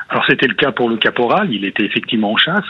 [0.09, 2.65] Alors c'était le cas pour le caporal, il était effectivement en chasse.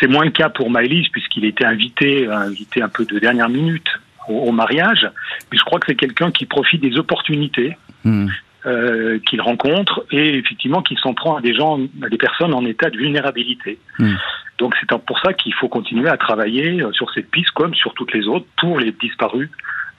[0.00, 3.88] C'est moins le cas pour Maëlys puisqu'il était invité, invité un peu de dernière minute
[4.28, 5.08] au, mariage.
[5.50, 8.28] Mais je crois que c'est quelqu'un qui profite des opportunités hmm.
[8.64, 12.64] Euh, qu'il rencontre et effectivement qui s'en prend à des gens, à des personnes en
[12.64, 13.78] état de vulnérabilité.
[13.98, 14.14] Hmm.
[14.58, 17.94] Donc c'est pour ça qu'il faut continuer à travailler euh, sur cette piste comme sur
[17.94, 19.50] toutes les autres pour les disparus,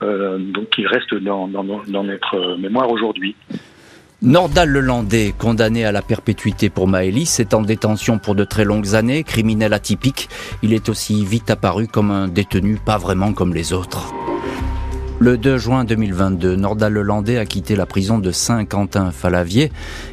[0.02, 3.36] euh, donc qui restent dans, dans, dans notre mémoire aujourd'hui.
[4.24, 8.96] Nordal Lelandais, condamné à la perpétuité pour Maëlys, est en détention pour de très longues
[8.96, 10.28] années, criminel atypique.
[10.64, 14.17] Il est aussi vite apparu comme un détenu pas vraiment comme les autres.
[15.20, 19.72] Le 2 juin 2022, Nordal Lelandais a quitté la prison de Saint-Quentin-Falavier,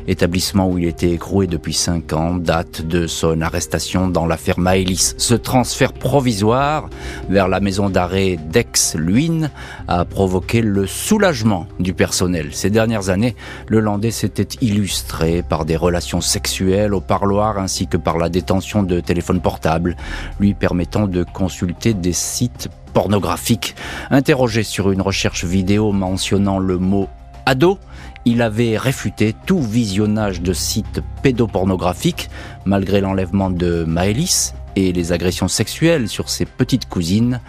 [0.08, 5.14] établissement où il était écroué depuis 5 ans, date de son arrestation dans l'affaire Maëlys.
[5.18, 6.88] Ce transfert provisoire
[7.28, 9.50] vers la maison d'arrêt d'Aix-Luynes
[9.88, 12.48] a provoqué le soulagement du personnel.
[12.52, 13.36] Ces dernières années,
[13.68, 18.82] le Landais s'était illustré par des relations sexuelles au parloir ainsi que par la détention
[18.82, 19.98] de téléphones portables,
[20.40, 23.74] lui permettant de consulter des sites pornographique.
[24.10, 27.08] Interrogé sur une recherche vidéo mentionnant le mot
[27.44, 27.78] ado,
[28.24, 32.30] il avait réfuté tout visionnage de sites pédopornographiques,
[32.64, 37.40] malgré l'enlèvement de Maëlys et les agressions sexuelles sur ses petites cousines.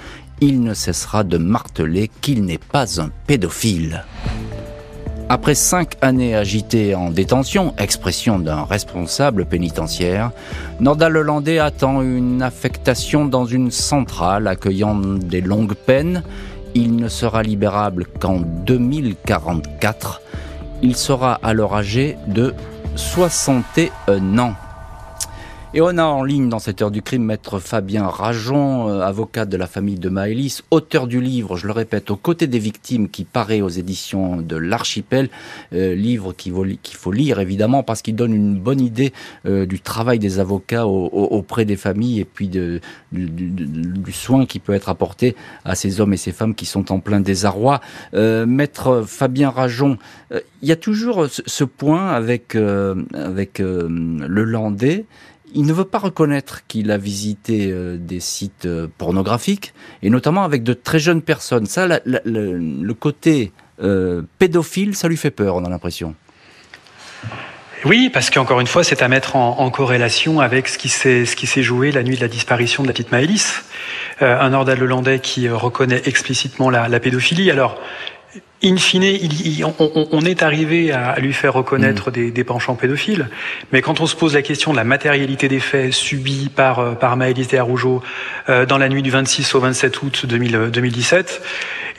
[0.42, 4.04] Il ne cessera de marteler qu'il n'est pas un pédophile.
[5.28, 10.32] Après cinq années agitées en détention, expression d'un responsable pénitentiaire,
[10.80, 16.22] Nordal Hollandais attend une affectation dans une centrale accueillant des longues peines.
[16.76, 20.22] Il ne sera libérable qu'en 2044.
[20.84, 22.54] Il sera alors âgé de
[22.96, 24.54] 61 ans.
[25.78, 29.44] Et on a en ligne dans cette heure du crime maître Fabien Rajon, euh, avocat
[29.44, 33.10] de la famille de Maëlys, auteur du livre, je le répète, aux côtés des victimes
[33.10, 35.28] qui paraît aux éditions de l'Archipel,
[35.74, 36.54] euh, livre qu'il
[36.94, 39.12] faut, lire évidemment parce qu'il donne une bonne idée
[39.46, 42.80] euh, du travail des avocats auprès des familles et puis de,
[43.12, 47.02] du, soin qui peut être apporté à ces hommes et ces femmes qui sont en
[47.02, 47.82] plein désarroi.
[48.14, 49.98] maître Fabien Rajon,
[50.32, 55.06] il y a toujours ce, point avec, avec le Landais
[55.56, 60.44] il ne veut pas reconnaître qu'il a visité euh, des sites euh, pornographiques, et notamment
[60.44, 61.66] avec de très jeunes personnes.
[61.66, 66.14] Ça, le, côté euh, pédophile, ça lui fait peur, on a l'impression.
[67.86, 70.90] Oui, parce qu'encore une fois, c'est à mettre en, corrélation avec ce qui
[71.48, 73.64] s'est joué la nuit de la disparition de la petite Maëlys,
[74.22, 77.52] un ordal hollandais qui reconnaît explicitement la, la pédophilie.
[77.52, 77.80] Alors,
[78.64, 79.04] in fine,
[79.80, 82.32] on, est arrivé à, lui faire reconnaître mm.
[82.32, 83.30] des, penchants pédophiles,
[83.72, 86.92] mais quand on se pose la question de la matérialité des faits subis par, euh,
[86.94, 87.58] par Maëlys de
[88.50, 91.42] euh, dans la nuit du 26 au 27 août 2017,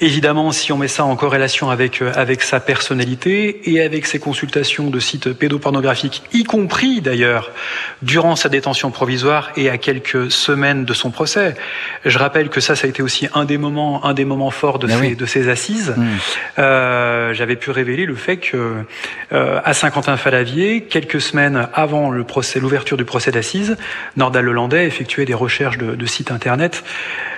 [0.01, 4.19] évidemment, si on met ça en corrélation avec, euh, avec sa personnalité et avec ses
[4.19, 7.51] consultations de sites pédopornographiques, y compris d'ailleurs
[8.03, 11.55] durant sa détention provisoire et à quelques semaines de son procès,
[12.05, 14.79] je rappelle que ça, ça a été aussi un des moments, un des moments forts
[14.79, 15.95] de, ces, de ces assises.
[15.97, 16.17] Mm.
[16.59, 18.85] Euh, j'avais pu révéler le fait que
[19.33, 23.77] euh, à Saint-Quentin-Falavier, quelques semaines avant l'ouverture du procès d'assises,
[24.17, 26.85] Nordal Lelandais effectuait des recherches de sites internet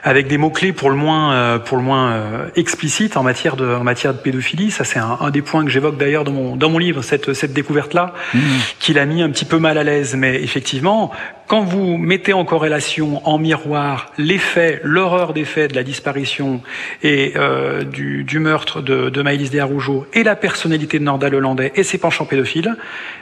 [0.03, 3.57] avec des mots clés pour le moins, euh, pour le moins euh, explicites en matière
[3.57, 4.71] de, en matière de pédophilie.
[4.71, 7.33] Ça, c'est un, un, des points que j'évoque d'ailleurs dans mon, dans mon livre, cette,
[7.35, 8.39] cette découverte-là, mmh.
[8.79, 10.15] qui l'a mis un petit peu mal à l'aise.
[10.17, 11.13] Mais effectivement,
[11.49, 16.61] quand vous mettez en corrélation, en miroir, les faits, l'horreur des faits de la disparition
[17.03, 21.73] et euh, du, du, meurtre de, de Maëlys Desarrougeau et la personnalité de Nordal Hollandais
[21.75, 22.77] et ses penchants pédophiles,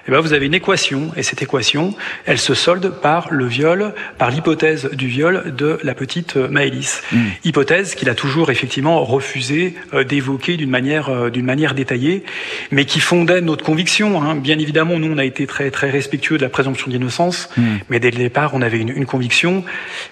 [0.09, 3.95] eh ben vous avez une équation, et cette équation, elle se solde par le viol,
[4.19, 6.66] par l'hypothèse du viol de la petite Maëlys.
[6.71, 7.19] Mm.
[7.45, 12.25] Hypothèse qu'il a toujours effectivement refusé euh, d'évoquer d'une manière, euh, d'une manière détaillée,
[12.71, 14.23] mais qui fondait notre conviction.
[14.23, 14.37] Hein.
[14.37, 17.63] Bien évidemment, nous, on a été très, très respectueux de la présomption d'innocence, mm.
[17.91, 19.65] mais dès départ, on avait une, une conviction.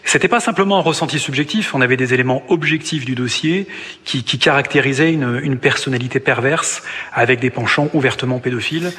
[0.05, 3.67] C'était pas simplement un ressenti subjectif, on avait des éléments objectifs du dossier
[4.05, 6.83] qui, qui caractérisaient une, une, personnalité perverse
[7.13, 8.93] avec des penchants ouvertement pédophiles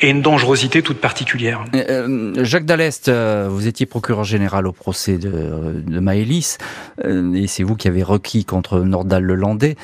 [0.00, 1.64] et une dangerosité toute particulière.
[1.74, 6.58] Euh, Jacques Dallest, vous étiez procureur général au procès de, de Maëlys
[7.04, 9.76] et c'est vous qui avez requis contre Nordal Lelandais.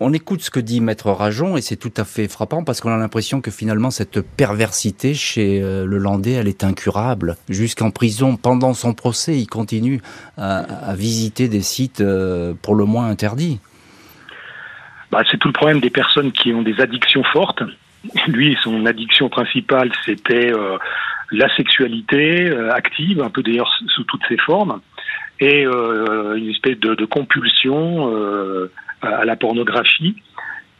[0.00, 2.92] on écoute ce que dit Maître Rajon et c'est tout à fait frappant parce qu'on
[2.92, 8.74] a l'impression que finalement cette perversité chez le Landais, elle est incurable jusqu'en prison pendant
[8.74, 10.00] son procès, il continue
[10.36, 13.60] à, visiter des sites euh, pour le moins interdits.
[15.10, 17.62] Bah, c'est tout le problème des personnes qui ont des addictions fortes.
[18.26, 20.78] Lui, son addiction principale, c'était euh,
[21.30, 24.80] la sexualité euh, active, un peu d'ailleurs sous toutes ses formes,
[25.42, 28.12] et une espèce de, de compulsion
[29.02, 30.16] à la pornographie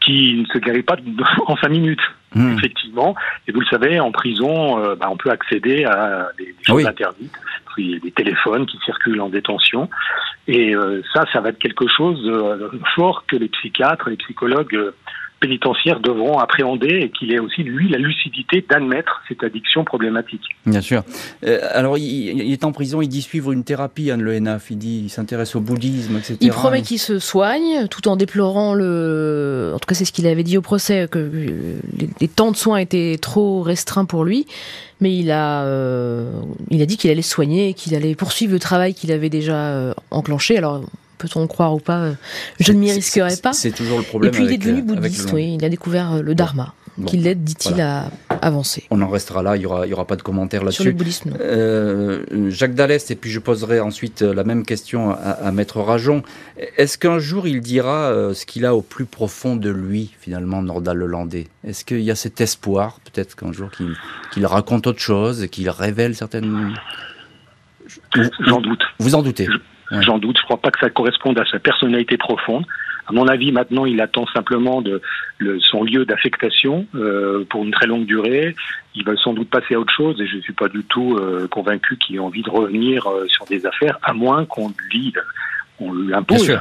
[0.03, 0.97] qui ne se guérit pas
[1.47, 2.01] en cinq minutes.
[2.35, 2.57] Hmm.
[2.57, 3.15] Effectivement,
[3.47, 7.31] et vous le savez, en prison, euh, bah, on peut accéder à des, choses interdites,
[7.77, 9.87] des téléphones qui circulent en détention,
[10.47, 14.93] et euh, ça, ça va être quelque chose de fort que les psychiatres, les psychologues
[15.43, 20.41] pénitentiaires devront appréhender et qu'il ait aussi, lui, la lucidité d'admettre cette addiction problématique.
[20.65, 21.03] Bien sûr.
[21.45, 24.71] Euh, alors, il, est en prison, il dit suivre une thérapie, Anne Le Henaf.
[24.71, 26.37] Il dit il s'intéresse au bouddhisme, etc.
[26.39, 29.73] Il promet qu'il se soigne, tout en déplorant le.
[29.75, 31.29] En tout cas, c'est ce qu'il avait dit au procès, que
[32.21, 34.47] les, temps de soins étaient trop restreints pour lui.
[35.01, 36.31] Mais il a, euh,
[36.69, 39.55] il a dit qu'il allait se soigner, qu'il allait poursuivre le travail qu'il avait déjà
[39.55, 40.57] euh, enclenché.
[40.57, 40.81] Alors,
[41.23, 42.11] peut-on croire ou pas,
[42.59, 43.53] je ne m'y risquerai pas.
[43.53, 44.33] C'est toujours le problème.
[44.33, 46.73] Et puis il est devenu bouddhiste, oui, il a découvert euh, le dharma.
[47.05, 48.11] qui l'aide, dit-il, à
[48.41, 48.83] avancer.
[48.91, 50.83] On en restera là, il n'y aura, y aura pas de commentaires là-dessus.
[50.83, 55.11] Sur le bouddhisme, euh, Jacques Dallest, et puis je poserai ensuite euh, la même question
[55.11, 56.23] à, Maître Rajon.
[56.77, 60.97] Est-ce qu'un jour il dira ce qu'il a au plus profond de lui, finalement, Nordal
[60.97, 61.47] Lelandais?
[61.65, 63.69] Est-ce qu'il y a cet espoir, peut-être qu'un jour
[64.33, 66.73] qu'il raconte autre chose, qu'il révèle certaines...
[68.45, 68.81] J'en doute.
[68.99, 69.47] Vous en doutez?
[70.01, 70.37] J'en doute.
[70.37, 72.65] Je crois pas que ça corresponde à sa personnalité profonde.
[73.05, 75.01] À mon avis, maintenant, il attend simplement de,
[75.37, 78.55] le, son lieu d'affectation euh, pour une très longue durée.
[78.95, 81.17] Il va sans doute passer à autre chose et je ne suis pas du tout
[81.17, 85.13] euh, convaincu qu'il ait envie de revenir euh, sur des affaires, à moins qu'on lui,
[85.79, 86.57] on lui impose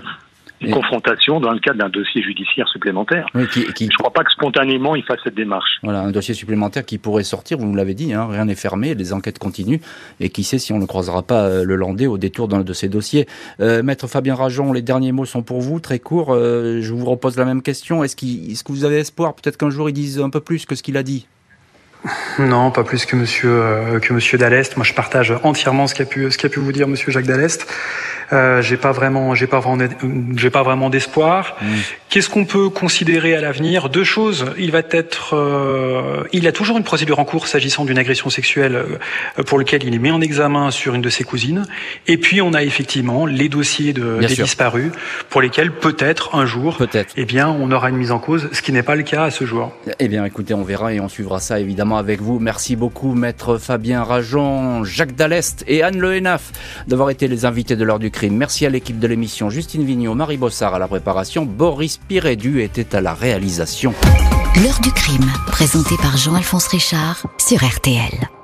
[0.62, 3.26] une confrontation dans le cadre d'un dossier judiciaire supplémentaire.
[3.34, 5.78] Je ne crois pas que spontanément il fasse cette démarche.
[5.82, 9.12] Voilà, un dossier supplémentaire qui pourrait sortir, vous l'avez dit, hein, rien n'est fermé, les
[9.12, 9.80] enquêtes continuent,
[10.20, 12.72] et qui sait si on ne croisera pas euh, le Landais au détour d'un de
[12.72, 13.26] ces dossiers.
[13.60, 16.34] Euh, Maître Fabien Rajon, les derniers mots sont pour vous, très courts.
[16.34, 18.04] Euh, je vous repose la même question.
[18.04, 20.74] Est-ce, est que vous avez espoir peut-être qu'un jour il dise un peu plus que
[20.74, 21.26] ce qu'il a dit?
[22.38, 24.76] Non, pas plus que Monsieur euh, que Monsieur Dallest.
[24.76, 27.66] Moi, je partage entièrement ce qu'a pu ce qu'a pu vous dire Monsieur Jacques Dallest.
[28.32, 29.86] Euh, j'ai pas vraiment, j'ai pas vraiment,
[30.36, 31.56] j'ai pas vraiment d'espoir.
[31.60, 31.66] Mmh.
[32.08, 33.88] Qu'est-ce qu'on peut considérer à l'avenir?
[33.88, 34.46] Deux choses.
[34.58, 38.76] Il va être, euh, il a toujours une procédure en cours s'agissant d'une agression sexuelle
[38.76, 41.64] euh, pour lequel il est mis en examen sur une de ses cousines.
[42.06, 44.92] Et puis on a effectivement les dossiers de, des disparus
[45.30, 48.62] pour lesquels peut-être un jour, peut-être, eh bien, on aura une mise en cause, ce
[48.62, 49.72] qui n'est pas le cas à ce jour.
[49.98, 52.38] Eh bien, écoutez, on verra et on suivra ça évidemment avec vous.
[52.38, 56.52] Merci beaucoup, maître Fabien Rajon, Jacques Dallest et Anne Lehenaf
[56.86, 58.21] d'avoir été les invités de l'heure du crime.
[58.30, 62.94] Merci à l'équipe de l'émission, Justine Vignot, Marie Bossard à la préparation, Boris Pirédu était
[62.94, 63.94] à la réalisation.
[64.62, 68.41] L'heure du crime, présenté par Jean-Alphonse Richard sur RTL.